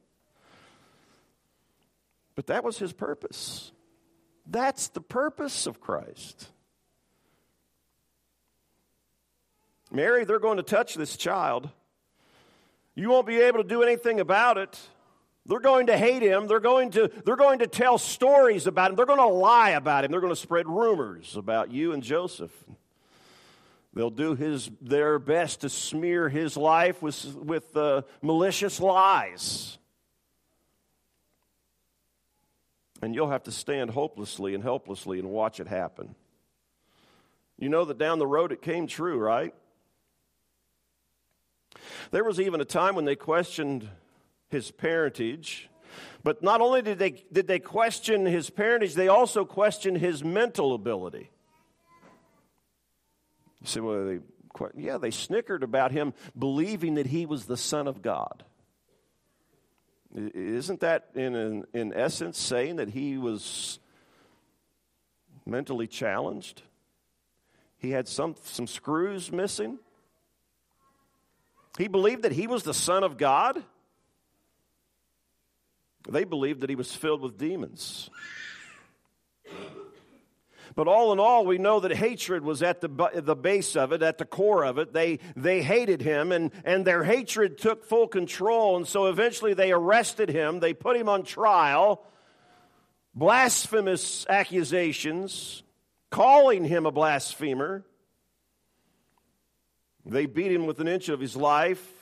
But 2.36 2.46
that 2.46 2.62
was 2.62 2.78
his 2.78 2.92
purpose. 2.92 3.72
That's 4.46 4.88
the 4.88 5.00
purpose 5.00 5.66
of 5.66 5.80
Christ. 5.80 6.50
Mary, 9.90 10.25
they're 10.25 10.38
going 10.38 10.57
to 10.57 10.62
touch 10.62 10.94
this 10.94 11.16
child. 11.16 11.68
You 12.94 13.11
won't 13.11 13.27
be 13.27 13.40
able 13.40 13.62
to 13.62 13.68
do 13.68 13.83
anything 13.83 14.20
about 14.20 14.59
it. 14.59 14.79
They're 15.44 15.61
going 15.61 15.87
to 15.87 15.96
hate 15.96 16.22
him. 16.22 16.49
They're 16.49 16.61
going 16.61 16.90
to, 16.92 17.11
they're 17.25 17.37
going 17.37 17.61
to 17.61 17.66
tell 17.66 17.99
stories 17.99 18.66
about 18.66 18.90
him. 18.90 18.96
They're 18.96 19.07
going 19.07 19.18
to 19.18 19.27
lie 19.27 19.70
about 19.70 20.05
him. 20.05 20.11
They're 20.11 20.20
going 20.20 20.33
to 20.33 20.40
spread 20.40 20.66
rumors 20.66 21.37
about 21.37 21.70
you 21.70 21.92
and 21.92 22.03
Joseph. 22.03 22.53
They'll 23.94 24.11
do 24.11 24.35
his, 24.35 24.70
their 24.83 25.18
best 25.18 25.61
to 25.61 25.68
smear 25.68 26.29
his 26.29 26.57
life 26.57 27.01
with, 27.01 27.25
with 27.35 27.77
uh, 27.77 28.03
malicious 28.22 28.81
lies. 28.81 29.79
And 33.01 33.14
you'll 33.14 33.31
have 33.31 33.44
to 33.44 33.53
stand 33.53 33.90
hopelessly 33.90 34.55
and 34.55 34.62
helplessly 34.62 35.18
and 35.18 35.29
watch 35.29 35.61
it 35.61 35.68
happen. 35.68 36.14
You 37.59 37.68
know 37.68 37.85
that 37.85 37.99
down 37.99 38.18
the 38.18 38.27
road 38.27 38.53
it 38.53 38.62
came 38.62 38.87
true, 38.87 39.18
right? 39.18 39.55
There 42.11 42.25
was 42.25 42.40
even 42.40 42.61
a 42.61 42.64
time 42.64 42.94
when 42.94 43.05
they 43.05 43.16
questioned 43.16 43.88
his 44.49 44.70
parentage. 44.70 45.68
But 46.22 46.42
not 46.42 46.61
only 46.61 46.83
did 46.83 46.99
they, 46.99 47.25
did 47.33 47.46
they 47.46 47.59
question 47.59 48.27
his 48.27 48.51
parentage, 48.51 48.94
they 48.94 49.09
also 49.09 49.44
questioned 49.44 49.99
his 49.99 50.25
mental 50.25 50.75
ability. 50.75 51.31
You 53.61 53.66
say, 53.66 53.81
well, 53.81 54.05
they, 54.07 54.18
yeah, 54.77 54.99
they 54.99 55.11
snickered 55.11 55.62
about 55.62 55.92
him 55.92 56.14
believing 56.38 56.94
that 56.94 57.07
he 57.07 57.27
was 57.27 57.46
the 57.46 57.57
Son 57.57 57.87
of 57.87 58.03
God. 58.03 58.44
Isn't 60.14 60.81
that, 60.81 61.11
in, 61.14 61.35
in, 61.35 61.64
in 61.75 61.92
essence, 61.92 62.38
saying 62.38 62.77
that 62.77 62.88
he 62.88 63.18
was 63.18 63.79
mentally 65.44 65.87
challenged. 65.87 66.62
He 67.79 67.90
had 67.90 68.09
some, 68.09 68.35
some 68.42 68.66
screws 68.66 69.31
missing. 69.31 69.79
He 71.78 71.88
believed 71.88 72.22
that 72.22 72.32
he 72.32 72.46
was 72.46 72.62
the 72.62 72.74
Son 72.74 73.04
of 73.04 73.18
God. 73.18 73.62
They 76.08 76.24
believed 76.24 76.60
that 76.60 76.70
he 76.70 76.76
was 76.76 76.94
filled 76.94 77.20
with 77.20 77.36
demons. 77.36 78.10
But 80.74 80.88
all 80.88 81.12
in 81.12 81.18
all, 81.18 81.46
we 81.46 81.56
know 81.56 81.80
that 81.80 81.92
hatred 81.92 82.44
was 82.44 82.62
at 82.62 82.82
the, 82.82 83.10
the 83.14 83.34
base 83.34 83.76
of 83.76 83.92
it, 83.92 84.02
at 84.02 84.18
the 84.18 84.26
core 84.26 84.64
of 84.64 84.76
it. 84.76 84.92
They, 84.92 85.20
they 85.34 85.62
hated 85.62 86.02
him, 86.02 86.32
and, 86.32 86.50
and 86.64 86.84
their 86.84 87.02
hatred 87.02 87.56
took 87.56 87.84
full 87.84 88.06
control. 88.06 88.76
And 88.76 88.86
so 88.86 89.06
eventually 89.06 89.54
they 89.54 89.72
arrested 89.72 90.28
him, 90.28 90.60
they 90.60 90.74
put 90.74 90.96
him 90.96 91.08
on 91.08 91.22
trial, 91.22 92.04
blasphemous 93.14 94.26
accusations, 94.28 95.62
calling 96.10 96.64
him 96.64 96.84
a 96.84 96.92
blasphemer. 96.92 97.82
They 100.06 100.26
beat 100.26 100.52
him 100.52 100.66
with 100.66 100.80
an 100.80 100.88
inch 100.88 101.08
of 101.08 101.20
his 101.20 101.36
life 101.36 101.92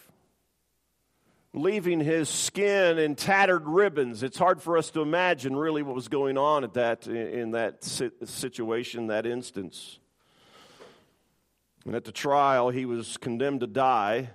leaving 1.55 2.01
his 2.01 2.29
skin 2.29 2.99
in 2.99 3.15
tattered 3.15 3.67
ribbons. 3.67 4.25
It's 4.25 4.37
hard 4.37 4.61
for 4.61 4.77
us 4.77 4.91
to 4.91 5.01
imagine 5.01 5.55
really 5.55 5.83
what 5.83 5.95
was 5.95 6.09
going 6.09 6.37
on 6.37 6.65
at 6.65 6.75
that, 6.75 7.07
in 7.07 7.53
that 7.53 7.85
situation, 7.85 9.07
that 9.07 9.25
instance. 9.25 10.01
And 11.87 11.95
at 11.95 12.05
the 12.05 12.13
trial, 12.13 12.71
he 12.71 12.85
was 12.85 13.17
condemned 13.17 13.61
to 13.61 13.69
die. 13.69 14.31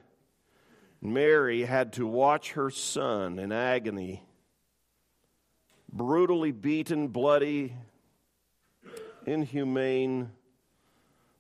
Mary 1.02 1.64
had 1.64 1.94
to 1.94 2.08
watch 2.08 2.54
her 2.54 2.70
son 2.70 3.38
in 3.38 3.52
agony, 3.52 4.24
brutally 5.92 6.52
beaten, 6.52 7.10
bloody, 7.10 7.74
inhumane, 9.26 10.32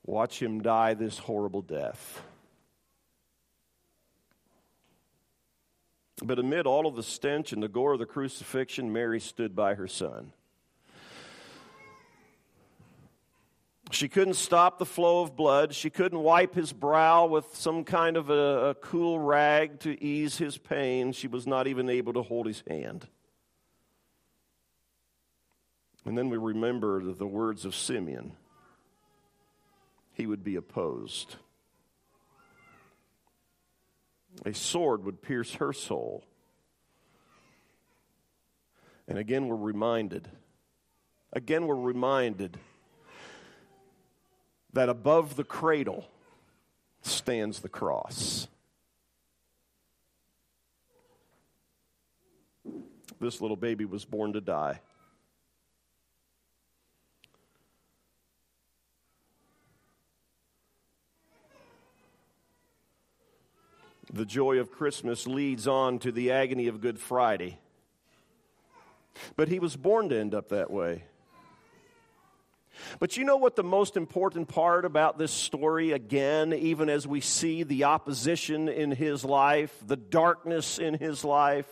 watch 0.10 0.42
him 0.42 0.62
die 0.62 0.96
this 0.96 1.20
horrible 1.20 1.62
death. 1.62 2.24
But 6.24 6.40
amid 6.40 6.66
all 6.66 6.88
of 6.88 6.96
the 6.96 7.04
stench 7.04 7.54
and 7.54 7.64
the 7.64 7.68
gore 7.68 7.94
of 7.94 8.00
the 8.00 8.06
crucifixion, 8.06 8.92
Mary 8.92 9.20
stood 9.20 9.56
by 9.56 9.76
her 9.76 9.88
son. 9.88 10.34
She 13.92 14.08
couldn't 14.08 14.34
stop 14.34 14.78
the 14.78 14.86
flow 14.86 15.22
of 15.22 15.36
blood. 15.36 15.74
She 15.74 15.90
couldn't 15.90 16.20
wipe 16.20 16.54
his 16.54 16.74
brow 16.74 17.26
with 17.26 17.56
some 17.56 17.84
kind 17.84 18.18
of 18.18 18.30
a, 18.30 18.70
a, 18.70 18.76
cool 18.76 19.18
rag 19.18 19.80
to 19.80 20.04
ease 20.04 20.38
his 20.38 20.58
pain. 20.58 21.12
She 21.12 21.28
was 21.28 21.48
not 21.48 21.66
even 21.68 21.90
able 21.90 22.14
to 22.14 22.22
hold 22.22 22.46
his 22.46 22.64
hand. 22.68 23.08
And 26.06 26.18
then 26.18 26.30
we 26.30 26.38
remember 26.38 27.02
the 27.14 27.26
words 27.26 27.66
of 27.66 27.74
Simeon 27.74 28.34
he 30.20 30.28
would 30.28 30.44
be 30.44 30.58
opposed. 30.58 31.38
A 34.46 34.54
sword 34.54 35.06
would 35.06 35.22
pierce 35.22 35.54
her 35.54 35.72
soul. 35.72 36.26
And 39.08 39.18
again, 39.18 39.48
we're 39.48 39.56
reminded, 39.56 40.28
again, 41.32 41.68
we're 41.68 41.76
reminded 41.76 42.58
that 44.74 44.90
above 44.90 45.38
the 45.38 45.46
cradle 45.46 46.06
stands 47.02 47.62
the 47.62 47.70
cross. 47.70 48.50
This 53.22 53.40
little 53.40 53.56
baby 53.56 53.86
was 53.86 54.04
born 54.04 54.34
to 54.34 54.42
die. 54.42 54.82
The 64.12 64.26
joy 64.26 64.58
of 64.58 64.72
Christmas 64.72 65.28
leads 65.28 65.68
on 65.68 66.00
to 66.00 66.12
the 66.12 66.32
agony 66.32 66.68
of 66.68 66.82
Good 66.82 67.00
Friday. 67.00 67.60
But 69.36 69.50
he 69.50 69.60
was 69.60 69.76
born 69.76 70.10
to 70.10 70.20
end 70.20 70.34
up 70.34 70.50
that 70.50 70.72
way. 70.72 71.04
But 73.00 73.18
you 73.18 73.24
know 73.24 73.38
what 73.38 73.56
the 73.56 73.64
most 73.64 73.98
important 73.98 74.48
part 74.48 74.86
about 74.86 75.18
this 75.18 75.32
story, 75.32 75.92
again, 75.92 76.54
even 76.54 76.90
as 76.90 77.06
we 77.06 77.22
see 77.22 77.64
the 77.64 77.84
opposition 77.84 78.68
in 78.68 78.92
his 78.92 79.24
life, 79.24 79.76
the 79.86 79.98
darkness 79.98 80.80
in 80.80 80.96
his 80.96 81.24
life? 81.24 81.68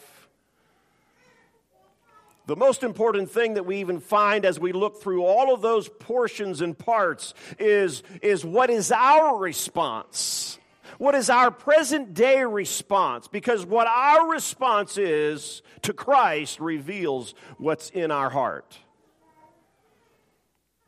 The 2.45 2.55
most 2.55 2.83
important 2.83 3.31
thing 3.31 3.55
that 3.55 3.65
we 3.65 3.77
even 3.77 3.99
find 3.99 4.45
as 4.45 4.59
we 4.59 4.73
look 4.73 5.01
through 5.01 5.23
all 5.23 5.53
of 5.53 5.61
those 5.61 5.89
portions 5.89 6.61
and 6.61 6.77
parts 6.77 7.33
is, 7.57 8.03
is 8.21 8.45
what 8.45 8.69
is 8.69 8.91
our 8.91 9.37
response? 9.37 10.59
What 10.97 11.13
is 11.13 11.29
our 11.29 11.51
present 11.51 12.13
day 12.13 12.43
response? 12.43 13.27
Because 13.27 13.65
what 13.65 13.87
our 13.87 14.27
response 14.29 14.97
is 14.97 15.61
to 15.83 15.93
Christ 15.93 16.59
reveals 16.59 17.35
what's 17.57 17.89
in 17.91 18.09
our 18.11 18.29
heart. 18.29 18.77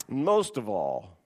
Most 0.08 0.58
of 0.58 0.68
all, 0.68 1.18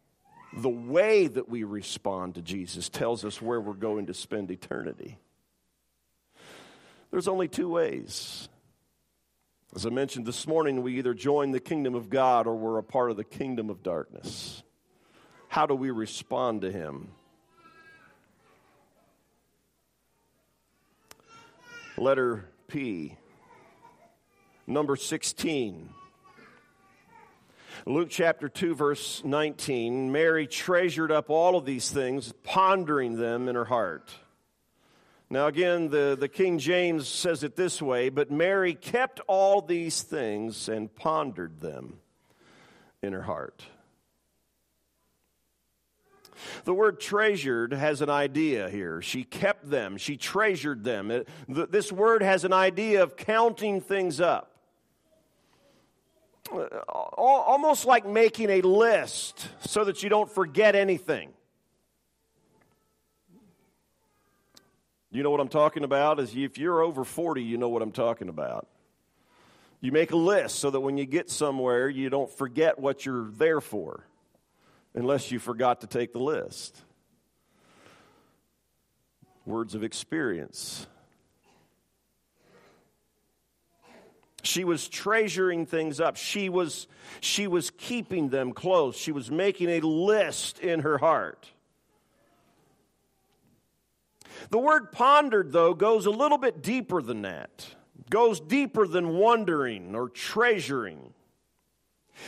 the 0.55 0.69
way 0.69 1.27
that 1.27 1.47
we 1.47 1.63
respond 1.63 2.35
to 2.35 2.41
Jesus 2.41 2.89
tells 2.89 3.23
us 3.23 3.41
where 3.41 3.61
we're 3.61 3.73
going 3.73 4.07
to 4.07 4.13
spend 4.13 4.51
eternity. 4.51 5.17
There's 7.09 7.27
only 7.27 7.47
two 7.47 7.69
ways. 7.69 8.49
As 9.75 9.85
I 9.85 9.89
mentioned 9.89 10.25
this 10.25 10.45
morning, 10.45 10.83
we 10.83 10.97
either 10.97 11.13
join 11.13 11.51
the 11.51 11.59
kingdom 11.59 11.95
of 11.95 12.09
God 12.09 12.45
or 12.45 12.55
we're 12.55 12.77
a 12.77 12.83
part 12.83 13.09
of 13.09 13.17
the 13.17 13.23
kingdom 13.23 13.69
of 13.69 13.81
darkness. 13.81 14.61
How 15.47 15.65
do 15.65 15.73
we 15.73 15.89
respond 15.89 16.61
to 16.61 16.71
Him? 16.71 17.09
Letter 21.97 22.49
P. 22.67 23.17
Number 24.65 24.95
16. 24.95 25.89
Luke 27.85 28.07
chapter 28.09 28.49
2, 28.49 28.73
verse 28.73 29.21
19. 29.23 30.11
Mary 30.11 30.47
treasured 30.47 31.11
up 31.11 31.29
all 31.29 31.55
of 31.55 31.65
these 31.65 31.91
things, 31.91 32.33
pondering 32.43 33.17
them 33.17 33.47
in 33.47 33.55
her 33.55 33.65
heart. 33.65 34.11
Now, 35.29 35.47
again, 35.47 35.89
the, 35.89 36.17
the 36.19 36.27
King 36.27 36.57
James 36.57 37.07
says 37.07 37.43
it 37.43 37.55
this 37.55 37.81
way 37.81 38.09
But 38.09 38.31
Mary 38.31 38.73
kept 38.73 39.19
all 39.27 39.61
these 39.61 40.01
things 40.01 40.69
and 40.69 40.93
pondered 40.95 41.61
them 41.61 41.99
in 43.03 43.13
her 43.13 43.23
heart. 43.23 43.63
The 46.65 46.73
word 46.73 46.99
treasured 46.99 47.73
has 47.73 48.01
an 48.01 48.09
idea 48.09 48.69
here. 48.69 49.01
She 49.01 49.23
kept 49.23 49.69
them, 49.69 49.97
she 49.97 50.17
treasured 50.17 50.83
them. 50.83 51.23
This 51.47 51.91
word 51.91 52.23
has 52.23 52.43
an 52.43 52.53
idea 52.53 53.03
of 53.03 53.15
counting 53.15 53.81
things 53.81 54.21
up. 54.21 54.49
Uh, 56.51 56.65
almost 57.17 57.85
like 57.85 58.05
making 58.05 58.49
a 58.49 58.61
list 58.61 59.47
so 59.61 59.85
that 59.85 60.03
you 60.03 60.09
don't 60.09 60.29
forget 60.29 60.75
anything. 60.75 61.31
You 65.09 65.23
know 65.23 65.29
what 65.29 65.39
I'm 65.39 65.47
talking 65.47 65.83
about? 65.83 66.19
Is 66.19 66.35
if 66.35 66.57
you're 66.57 66.81
over 66.81 67.03
40, 67.03 67.41
you 67.43 67.57
know 67.57 67.69
what 67.69 67.81
I'm 67.81 67.91
talking 67.91 68.29
about. 68.29 68.67
You 69.79 69.91
make 69.91 70.11
a 70.11 70.17
list 70.17 70.59
so 70.59 70.69
that 70.69 70.79
when 70.79 70.97
you 70.97 71.05
get 71.05 71.29
somewhere, 71.29 71.87
you 71.89 72.09
don't 72.09 72.29
forget 72.29 72.79
what 72.79 73.05
you're 73.05 73.29
there 73.31 73.61
for 73.61 74.05
unless 74.93 75.31
you 75.31 75.39
forgot 75.39 75.81
to 75.81 75.87
take 75.87 76.13
the 76.13 76.19
list. 76.19 76.79
Words 79.45 79.75
of 79.75 79.83
experience. 79.83 80.87
She 84.43 84.65
was 84.65 84.89
treasuring 84.89 85.65
things 85.65 85.99
up. 85.99 86.17
She 86.17 86.49
was, 86.49 86.87
she 87.21 87.47
was 87.47 87.71
keeping 87.71 88.29
them 88.29 88.51
close. 88.51 88.97
She 88.97 89.13
was 89.13 89.31
making 89.31 89.69
a 89.69 89.79
list 89.79 90.59
in 90.59 90.81
her 90.81 90.97
heart. 90.97 91.49
The 94.49 94.57
word 94.57 94.91
pondered, 94.91 95.53
though, 95.53 95.73
goes 95.73 96.05
a 96.05 96.11
little 96.11 96.37
bit 96.37 96.61
deeper 96.61 97.01
than 97.01 97.21
that, 97.21 97.65
goes 98.09 98.41
deeper 98.41 98.85
than 98.85 99.09
wondering 99.09 99.95
or 99.95 100.09
treasuring. 100.09 101.13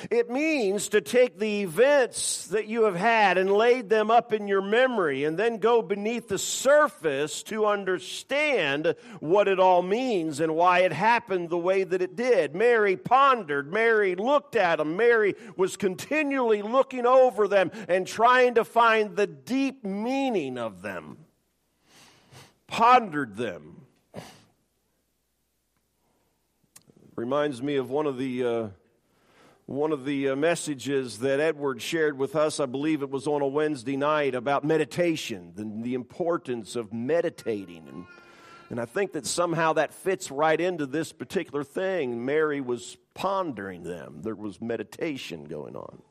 It 0.10 0.30
means 0.30 0.90
to 0.90 1.02
take 1.02 1.40
the 1.40 1.62
events 1.62 2.48
that 2.48 2.68
you 2.68 2.84
have 2.84 2.96
had 2.96 3.38
and 3.38 3.52
laid 3.52 3.90
them 3.90 4.12
up 4.12 4.34
in 4.34 4.48
your 4.48 4.62
memory 4.62 5.24
and 5.24 5.38
then 5.38 5.58
go 5.58 5.82
beneath 5.82 6.28
the 6.28 6.38
surface 6.38 7.44
to 7.44 7.66
understand 7.66 8.96
what 9.20 9.48
it 9.48 9.60
all 9.60 9.82
means 9.82 10.40
and 10.40 10.56
why 10.56 10.80
it 10.80 10.92
happened 10.92 11.50
the 11.50 11.58
way 11.58 11.84
that 11.84 12.02
it 12.02 12.16
did. 12.16 12.56
Mary 12.56 12.98
pondered. 12.98 13.72
Mary 13.72 14.16
looked 14.16 14.56
at 14.56 14.78
them. 14.78 14.98
Mary 14.98 15.36
was 15.56 15.78
continually 15.78 16.62
looking 16.62 17.06
over 17.06 17.48
them 17.48 17.72
and 17.88 18.08
trying 18.08 18.56
to 18.56 18.66
find 18.66 19.16
the 19.16 19.28
deep 19.28 19.84
meaning 19.86 20.58
of 20.58 20.82
them. 20.82 21.18
Pondered 22.68 23.38
them. 23.38 23.86
Reminds 27.16 27.62
me 27.62 27.78
of 27.78 27.90
one 27.90 28.08
of 28.08 28.18
the. 28.18 28.46
Uh, 28.46 28.68
one 29.66 29.92
of 29.92 30.06
the 30.06 30.30
uh, 30.30 30.36
messages 30.36 31.20
that 31.20 31.40
Edward 31.40 31.82
shared 31.82 32.18
with 32.18 32.36
us, 32.36 32.60
I 32.60 32.68
believe 32.68 33.02
it 33.02 33.10
was 33.10 33.26
on 33.26 33.42
a 33.42 33.48
Wednesday 33.48 33.98
night, 33.98 34.36
about 34.36 34.64
meditation, 34.64 35.54
the, 35.56 35.84
the 35.84 35.94
importance 35.96 36.76
of 36.76 36.94
meditating. 36.94 37.88
And, 37.88 38.06
and 38.70 38.80
I 38.80 38.86
think 38.86 39.14
that 39.14 39.26
somehow 39.26 39.74
that 39.74 39.94
fits 39.94 40.30
right 40.30 40.60
into 40.60 40.86
this 40.86 41.12
particular 41.12 41.64
thing. 41.64 42.26
Mary 42.26 42.62
was 42.62 42.98
pondering 43.16 43.84
them, 43.84 44.22
there 44.22 44.36
was 44.36 44.62
meditation 44.62 45.46
going 45.46 45.76
on. 45.76 46.02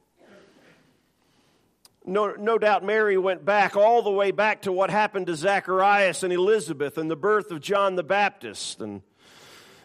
No, 2.06 2.32
no 2.32 2.58
doubt 2.58 2.84
Mary 2.84 3.16
went 3.16 3.46
back 3.46 3.76
all 3.76 4.02
the 4.02 4.10
way 4.10 4.30
back 4.30 4.62
to 4.62 4.72
what 4.72 4.90
happened 4.90 5.26
to 5.28 5.36
Zacharias 5.36 6.22
and 6.22 6.34
Elizabeth 6.34 6.98
and 6.98 7.10
the 7.10 7.16
birth 7.16 7.50
of 7.50 7.62
John 7.62 7.94
the 7.94 8.02
Baptist. 8.02 8.82
And 8.82 9.00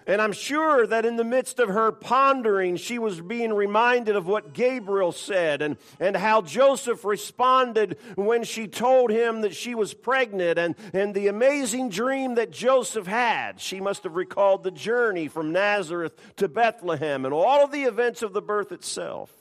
and 0.09 0.19
I'm 0.23 0.31
sure 0.31 0.87
that 0.87 1.05
in 1.05 1.17
the 1.17 1.23
midst 1.23 1.59
of 1.59 1.69
her 1.69 1.91
pondering, 1.91 2.77
she 2.77 2.97
was 2.97 3.21
being 3.21 3.53
reminded 3.53 4.15
of 4.15 4.25
what 4.25 4.53
Gabriel 4.53 5.11
said 5.11 5.61
and, 5.61 5.77
and 5.99 6.17
how 6.17 6.41
Joseph 6.41 7.05
responded 7.05 7.95
when 8.15 8.43
she 8.43 8.67
told 8.67 9.11
him 9.11 9.41
that 9.41 9.53
she 9.53 9.75
was 9.75 9.93
pregnant 9.93 10.57
and, 10.57 10.75
and 10.93 11.13
the 11.13 11.27
amazing 11.27 11.89
dream 11.89 12.35
that 12.35 12.49
Joseph 12.49 13.05
had. 13.05 13.61
She 13.61 13.79
must 13.79 14.01
have 14.01 14.15
recalled 14.15 14.63
the 14.63 14.71
journey 14.71 15.27
from 15.27 15.51
Nazareth 15.51 16.19
to 16.37 16.47
Bethlehem 16.47 17.23
and 17.23 17.33
all 17.33 17.63
of 17.63 17.71
the 17.71 17.83
events 17.83 18.23
of 18.23 18.33
the 18.33 18.41
birth 18.41 18.71
itself. 18.71 19.31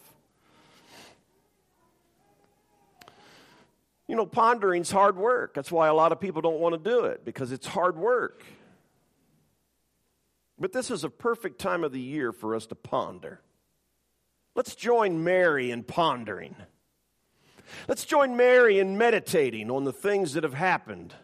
You 4.07 4.16
know, 4.16 4.26
pondering's 4.26 4.90
hard 4.90 5.16
work. 5.16 5.54
That's 5.54 5.72
why 5.72 5.88
a 5.88 5.94
lot 5.94 6.12
of 6.12 6.20
people 6.20 6.42
don't 6.42 6.61
want 6.61 6.74
to 6.74 6.90
do 6.90 7.07
it 7.07 7.24
because 7.24 7.52
it's 7.52 7.66
hard 7.66 7.96
work. 7.96 8.44
But 10.59 10.73
this 10.73 10.90
is 10.90 11.05
a 11.05 11.11
perfect 11.11 11.61
time 11.61 11.85
of 11.85 11.92
the 11.92 12.01
year 12.01 12.33
for 12.33 12.55
us 12.55 12.66
to 12.66 12.75
ponder. 12.75 13.40
Let's 14.55 14.75
join 14.75 15.23
Mary 15.23 15.71
in 15.71 15.85
pondering. 15.85 16.57
Let's 17.87 18.05
join 18.05 18.37
Mary 18.37 18.79
in 18.79 18.99
meditating 18.99 19.71
on 19.71 19.85
the 19.85 19.92
things 19.92 20.33
that 20.33 20.42
have 20.42 20.55
happened, 20.55 21.14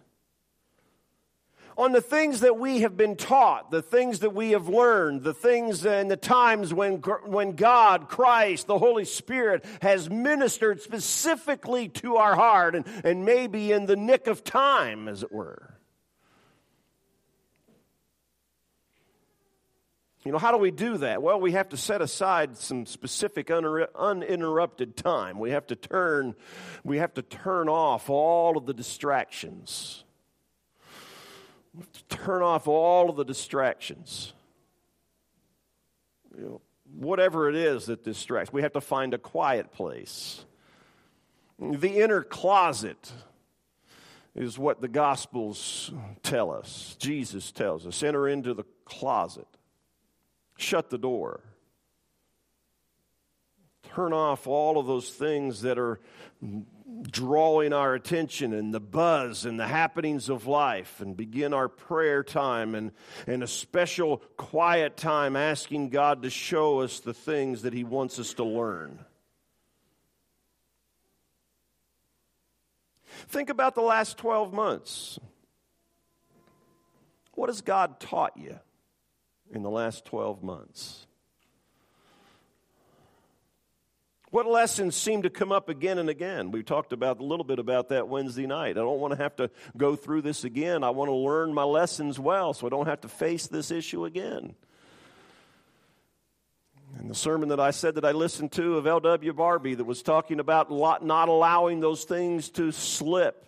on 1.77 1.90
the 1.90 2.01
things 2.01 2.40
that 2.40 2.59
we 2.59 2.83
have 2.83 2.97
been 2.97 3.16
taught, 3.16 3.73
the 3.73 3.83
things 3.83 4.20
that 4.20 4.35
we 4.35 4.53
have 4.53 4.68
learned, 4.68 5.25
the 5.25 5.35
things 5.35 5.85
and 5.85 6.09
the 6.09 6.16
times 6.16 6.73
when, 6.73 6.99
when 6.99 7.57
God, 7.57 8.09
Christ, 8.09 8.68
the 8.68 8.79
Holy 8.79 9.05
Spirit 9.05 9.64
has 9.83 10.09
ministered 10.09 10.81
specifically 10.81 11.88
to 11.88 12.16
our 12.16 12.37
heart 12.37 12.77
and, 12.77 12.87
and 13.03 13.25
maybe 13.25 13.73
in 13.73 13.87
the 13.87 13.97
nick 13.97 14.29
of 14.29 14.44
time, 14.44 15.09
as 15.09 15.25
it 15.25 15.33
were. 15.33 15.73
You 20.24 20.32
know, 20.32 20.38
how 20.38 20.52
do 20.52 20.58
we 20.58 20.70
do 20.70 20.96
that? 20.98 21.22
Well, 21.22 21.38
we 21.38 21.52
have 21.52 21.68
to 21.70 21.76
set 21.76 22.00
aside 22.00 22.56
some 22.56 22.87
specific 22.87 23.50
uninterrupted 23.50 24.96
time. 24.96 25.38
We 25.38 25.50
have 25.50 25.66
to 25.66 25.76
turn 25.76 26.34
we 26.82 26.98
have 26.98 27.12
to 27.14 27.22
turn 27.22 27.68
off 27.68 28.08
all 28.08 28.56
of 28.56 28.64
the 28.64 28.72
distractions. 28.72 30.02
turn 32.08 32.42
off 32.42 32.66
all 32.66 33.10
of 33.10 33.16
the 33.16 33.24
distractions. 33.24 34.32
You 36.37 36.42
know, 36.42 36.60
whatever 36.96 37.50
it 37.50 37.54
is 37.54 37.87
that 37.87 38.02
distracts. 38.02 38.52
We 38.52 38.62
have 38.62 38.72
to 38.72 38.80
find 38.80 39.12
a 39.12 39.18
quiet 39.18 39.72
place. 39.72 40.44
The 41.58 42.00
inner 42.00 42.22
closet 42.22 43.12
is 44.34 44.58
what 44.58 44.80
the 44.80 44.88
gospels 44.88 45.92
tell 46.22 46.50
us. 46.50 46.96
Jesus 46.98 47.52
tells 47.52 47.87
us, 47.87 48.02
enter 48.02 48.26
into 48.26 48.54
the 48.54 48.64
closet. 48.84 49.46
Shut 50.56 50.90
the 50.90 50.98
door. 50.98 51.40
Turn 53.94 54.12
off 54.12 54.46
all 54.46 54.78
of 54.78 54.86
those 54.86 55.10
things 55.10 55.62
that 55.62 55.78
are 55.78 56.00
drawing 57.10 57.72
our 57.72 57.94
attention 57.94 58.52
and 58.52 58.72
the 58.72 58.80
buzz 58.80 59.44
and 59.44 59.58
the 59.58 59.66
happenings 59.66 60.28
of 60.28 60.46
life 60.46 61.00
and 61.00 61.16
begin 61.16 61.54
our 61.54 61.68
prayer 61.68 62.22
time 62.22 62.74
and, 62.74 62.92
and 63.26 63.42
a 63.42 63.46
special 63.46 64.18
quiet 64.36 64.96
time 64.96 65.36
asking 65.36 65.90
God 65.90 66.22
to 66.22 66.30
show 66.30 66.80
us 66.80 67.00
the 67.00 67.14
things 67.14 67.62
that 67.62 67.72
He 67.72 67.84
wants 67.84 68.18
us 68.18 68.34
to 68.34 68.44
learn. 68.44 69.04
Think 73.28 73.48
about 73.48 73.74
the 73.74 73.80
last 73.80 74.18
12 74.18 74.52
months. 74.52 75.18
What 77.32 77.48
has 77.48 77.60
God 77.62 78.00
taught 78.00 78.36
you? 78.36 78.58
In 79.54 79.62
the 79.62 79.70
last 79.70 80.04
12 80.04 80.42
months? 80.42 81.06
What 84.30 84.46
lessons 84.46 84.96
seem 84.96 85.22
to 85.22 85.30
come 85.30 85.52
up 85.52 85.68
again 85.68 85.98
and 85.98 86.08
again? 86.08 86.50
We 86.50 86.64
talked 86.64 86.92
about 86.92 87.20
a 87.20 87.24
little 87.24 87.44
bit 87.44 87.60
about 87.60 87.90
that 87.90 88.08
Wednesday 88.08 88.48
night. 88.48 88.70
I 88.70 88.80
don't 88.80 88.98
want 88.98 89.12
to 89.12 89.22
have 89.22 89.36
to 89.36 89.48
go 89.76 89.94
through 89.94 90.22
this 90.22 90.42
again. 90.42 90.82
I 90.82 90.90
want 90.90 91.08
to 91.08 91.14
learn 91.14 91.54
my 91.54 91.62
lessons 91.62 92.18
well 92.18 92.52
so 92.52 92.66
I 92.66 92.70
don't 92.70 92.86
have 92.86 93.02
to 93.02 93.08
face 93.08 93.46
this 93.46 93.70
issue 93.70 94.04
again. 94.04 94.56
And 96.98 97.10
the 97.10 97.14
sermon 97.14 97.50
that 97.50 97.60
I 97.60 97.70
said 97.70 97.96
that 97.96 98.04
I 98.04 98.10
listened 98.10 98.50
to 98.52 98.76
of 98.76 98.86
L.W. 98.88 99.32
Barbie 99.34 99.74
that 99.74 99.84
was 99.84 100.02
talking 100.02 100.40
about 100.40 100.68
not 100.68 101.28
allowing 101.28 101.78
those 101.78 102.02
things 102.02 102.50
to 102.50 102.72
slip. 102.72 103.46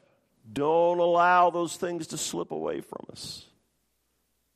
Don't 0.52 1.00
allow 1.00 1.50
those 1.50 1.76
things 1.76 2.08
to 2.08 2.18
slip 2.18 2.52
away 2.52 2.80
from 2.80 3.06
us. 3.10 3.45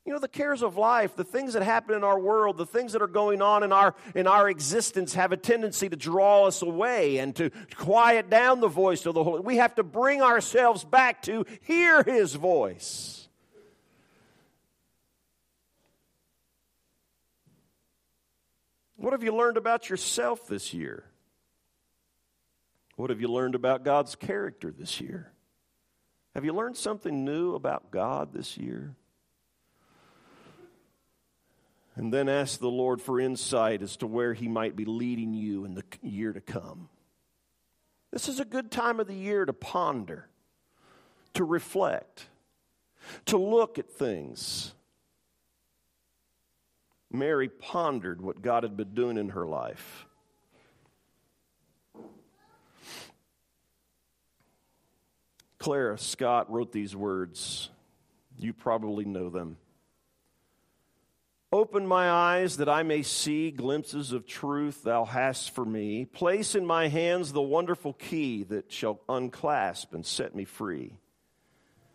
You 0.05 0.13
know, 0.13 0.19
the 0.19 0.27
cares 0.27 0.63
of 0.63 0.77
life, 0.77 1.15
the 1.15 1.23
things 1.23 1.53
that 1.53 1.61
happen 1.61 1.95
in 1.95 2.03
our 2.03 2.19
world, 2.19 2.57
the 2.57 2.65
things 2.65 2.93
that 2.93 3.03
are 3.03 3.07
going 3.07 3.41
on 3.41 3.61
in 3.61 3.71
our, 3.71 3.93
in 4.15 4.25
our 4.25 4.49
existence 4.49 5.13
have 5.13 5.31
a 5.31 5.37
tendency 5.37 5.89
to 5.89 5.95
draw 5.95 6.47
us 6.47 6.63
away 6.63 7.19
and 7.19 7.35
to 7.35 7.51
quiet 7.75 8.29
down 8.29 8.61
the 8.61 8.67
voice 8.67 9.05
of 9.05 9.13
the 9.13 9.23
Holy. 9.23 9.41
We 9.41 9.57
have 9.57 9.75
to 9.75 9.83
bring 9.83 10.23
ourselves 10.23 10.83
back 10.83 11.21
to 11.23 11.45
hear 11.61 12.01
His 12.01 12.33
voice. 12.33 13.27
What 18.95 19.13
have 19.13 19.23
you 19.23 19.35
learned 19.35 19.57
about 19.57 19.89
yourself 19.89 20.47
this 20.47 20.73
year? 20.73 21.05
What 22.95 23.11
have 23.11 23.21
you 23.21 23.27
learned 23.27 23.55
about 23.55 23.83
God's 23.83 24.15
character 24.15 24.71
this 24.71 24.99
year? 24.99 25.31
Have 26.33 26.45
you 26.45 26.53
learned 26.53 26.77
something 26.77 27.23
new 27.23 27.53
about 27.53 27.91
God 27.91 28.33
this 28.33 28.57
year? 28.57 28.95
And 31.95 32.13
then 32.13 32.29
ask 32.29 32.59
the 32.59 32.69
Lord 32.69 33.01
for 33.01 33.19
insight 33.19 33.81
as 33.81 33.97
to 33.97 34.07
where 34.07 34.33
He 34.33 34.47
might 34.47 34.75
be 34.75 34.85
leading 34.85 35.33
you 35.33 35.65
in 35.65 35.73
the 35.73 35.83
year 36.01 36.33
to 36.33 36.41
come. 36.41 36.89
This 38.11 38.27
is 38.27 38.39
a 38.39 38.45
good 38.45 38.71
time 38.71 38.99
of 38.99 39.07
the 39.07 39.13
year 39.13 39.45
to 39.45 39.53
ponder, 39.53 40.27
to 41.33 41.43
reflect, 41.43 42.27
to 43.25 43.37
look 43.37 43.79
at 43.79 43.89
things. 43.89 44.73
Mary 47.11 47.49
pondered 47.49 48.21
what 48.21 48.41
God 48.41 48.63
had 48.63 48.77
been 48.77 48.93
doing 48.93 49.17
in 49.17 49.29
her 49.29 49.45
life. 49.45 50.05
Clara 55.57 55.97
Scott 55.97 56.51
wrote 56.51 56.71
these 56.71 56.95
words. 56.95 57.69
You 58.37 58.51
probably 58.51 59.05
know 59.05 59.29
them. 59.29 59.57
Open 61.53 61.85
my 61.85 62.09
eyes 62.09 62.57
that 62.57 62.69
I 62.69 62.83
may 62.83 63.03
see 63.03 63.51
glimpses 63.51 64.13
of 64.13 64.25
truth 64.25 64.83
thou 64.83 65.03
hast 65.03 65.51
for 65.51 65.65
me. 65.65 66.05
Place 66.05 66.55
in 66.55 66.65
my 66.65 66.87
hands 66.87 67.33
the 67.33 67.41
wonderful 67.41 67.91
key 67.91 68.43
that 68.43 68.71
shall 68.71 69.01
unclasp 69.09 69.93
and 69.93 70.05
set 70.05 70.33
me 70.33 70.45
free. 70.45 70.93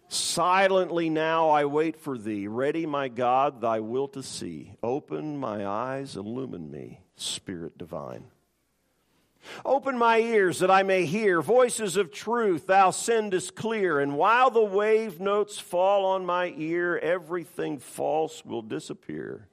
Silently 0.09 1.09
now 1.09 1.49
I 1.49 1.65
wait 1.65 1.97
for 1.97 2.19
thee, 2.19 2.47
ready, 2.47 2.85
my 2.85 3.09
God, 3.09 3.63
thy 3.63 3.81
will 3.81 4.09
to 4.09 4.23
see. 4.23 4.75
Open 4.83 5.39
my 5.39 5.67
eyes, 5.67 6.17
illumine 6.17 6.71
me, 6.71 7.01
Spirit 7.17 7.79
divine. 7.79 8.25
Open 9.65 9.99
my 9.99 10.19
ears 10.19 10.59
that 10.59 10.71
I 10.71 10.83
may 10.83 11.07
hear 11.07 11.43
voices 11.43 11.97
of 11.97 12.13
truth 12.13 12.67
thou 12.67 12.91
sendest 12.91 13.55
clear. 13.55 14.01
And 14.01 14.17
while 14.17 14.51
the 14.51 14.65
wave 14.65 15.21
notes 15.21 15.59
fall 15.59 16.05
on 16.05 16.25
my 16.25 16.55
ear, 16.57 16.99
everything 16.99 17.79
false 17.79 18.45
will 18.45 18.63
disappear. 18.63 19.49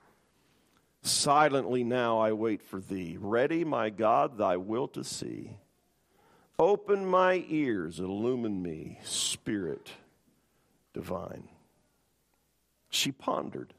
Silently 1.01 1.83
now 1.83 2.19
I 2.19 2.31
wait 2.31 2.61
for 2.61 2.79
thee. 2.79 3.17
Ready, 3.19 3.65
my 3.65 3.89
God, 3.89 4.37
thy 4.37 4.57
will 4.57 4.87
to 4.89 5.03
see. 5.03 5.57
Open 6.57 7.05
my 7.05 7.43
ears, 7.49 7.99
illumine 7.99 8.61
me, 8.61 8.99
Spirit 9.03 9.91
divine. 10.93 11.49
She 12.89 13.11
pondered. 13.11 13.73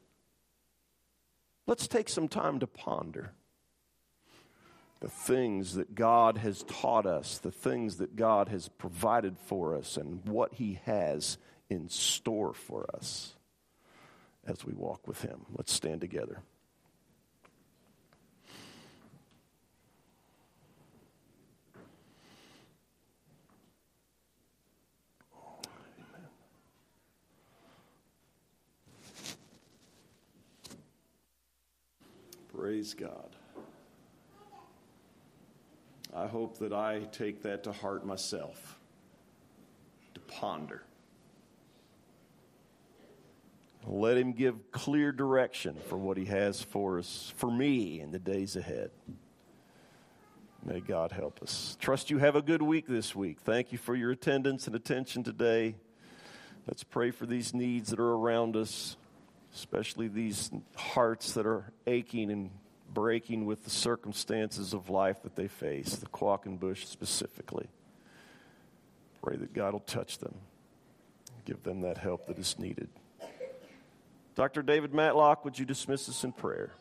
Let's 1.65 1.87
take 1.87 2.09
some 2.09 2.27
time 2.27 2.59
to 2.59 2.67
ponder 2.67 3.31
the 4.99 5.09
things 5.09 5.75
that 5.75 5.93
God 5.93 6.37
has 6.37 6.63
taught 6.63 7.05
us, 7.05 7.37
the 7.37 7.51
things 7.51 7.97
that 7.97 8.15
God 8.15 8.49
has 8.49 8.69
provided 8.69 9.37
for 9.45 9.75
us, 9.75 9.97
and 9.97 10.25
what 10.25 10.53
He 10.53 10.79
has 10.85 11.37
in 11.69 11.89
store 11.89 12.53
for 12.53 12.89
us 12.95 13.35
as 14.47 14.65
we 14.65 14.73
walk 14.73 15.07
with 15.07 15.21
Him. 15.21 15.45
Let's 15.55 15.73
stand 15.73 16.01
together. 16.01 16.39
Praise 32.55 32.93
God. 32.93 33.34
I 36.13 36.27
hope 36.27 36.59
that 36.59 36.73
I 36.73 37.01
take 37.11 37.43
that 37.43 37.63
to 37.63 37.71
heart 37.71 38.05
myself, 38.05 38.79
to 40.13 40.19
ponder. 40.21 40.83
Let 43.85 44.17
Him 44.17 44.31
give 44.31 44.71
clear 44.71 45.11
direction 45.11 45.75
for 45.87 45.97
what 45.97 46.17
He 46.17 46.25
has 46.25 46.61
for 46.61 46.97
us, 46.97 47.31
for 47.35 47.51
me, 47.51 47.99
in 47.99 48.11
the 48.11 48.19
days 48.19 48.55
ahead. 48.55 48.91
May 50.65 50.79
God 50.79 51.11
help 51.11 51.43
us. 51.43 51.77
Trust 51.79 52.09
you 52.09 52.17
have 52.17 52.35
a 52.35 52.41
good 52.41 52.63
week 52.63 52.87
this 52.87 53.15
week. 53.15 53.39
Thank 53.41 53.71
you 53.71 53.77
for 53.77 53.95
your 53.95 54.09
attendance 54.11 54.65
and 54.65 54.75
attention 54.75 55.23
today. 55.23 55.75
Let's 56.67 56.83
pray 56.83 57.11
for 57.11 57.27
these 57.27 57.53
needs 57.53 57.91
that 57.91 57.99
are 57.99 58.13
around 58.15 58.55
us, 58.55 58.97
especially 59.53 60.07
these 60.07 60.49
hearts 60.75 61.33
that 61.33 61.45
are 61.45 61.71
aching 61.85 62.31
and 62.31 62.49
breaking 62.93 63.45
with 63.45 63.63
the 63.63 63.69
circumstances 63.69 64.73
of 64.73 64.89
life 64.89 65.23
that 65.23 65.35
they 65.35 65.47
face, 65.47 65.95
the 65.95 66.07
Quackenbush 66.07 66.85
specifically. 66.85 67.67
Pray 69.21 69.37
that 69.37 69.53
God 69.53 69.73
will 69.73 69.79
touch 69.81 70.19
them, 70.19 70.35
give 71.45 71.63
them 71.63 71.81
that 71.81 71.97
help 71.97 72.27
that 72.27 72.37
is 72.37 72.57
needed. 72.59 72.89
Dr. 74.35 74.61
David 74.61 74.93
Matlock, 74.93 75.45
would 75.45 75.57
you 75.57 75.65
dismiss 75.65 76.09
us 76.09 76.23
in 76.23 76.31
prayer? 76.31 76.71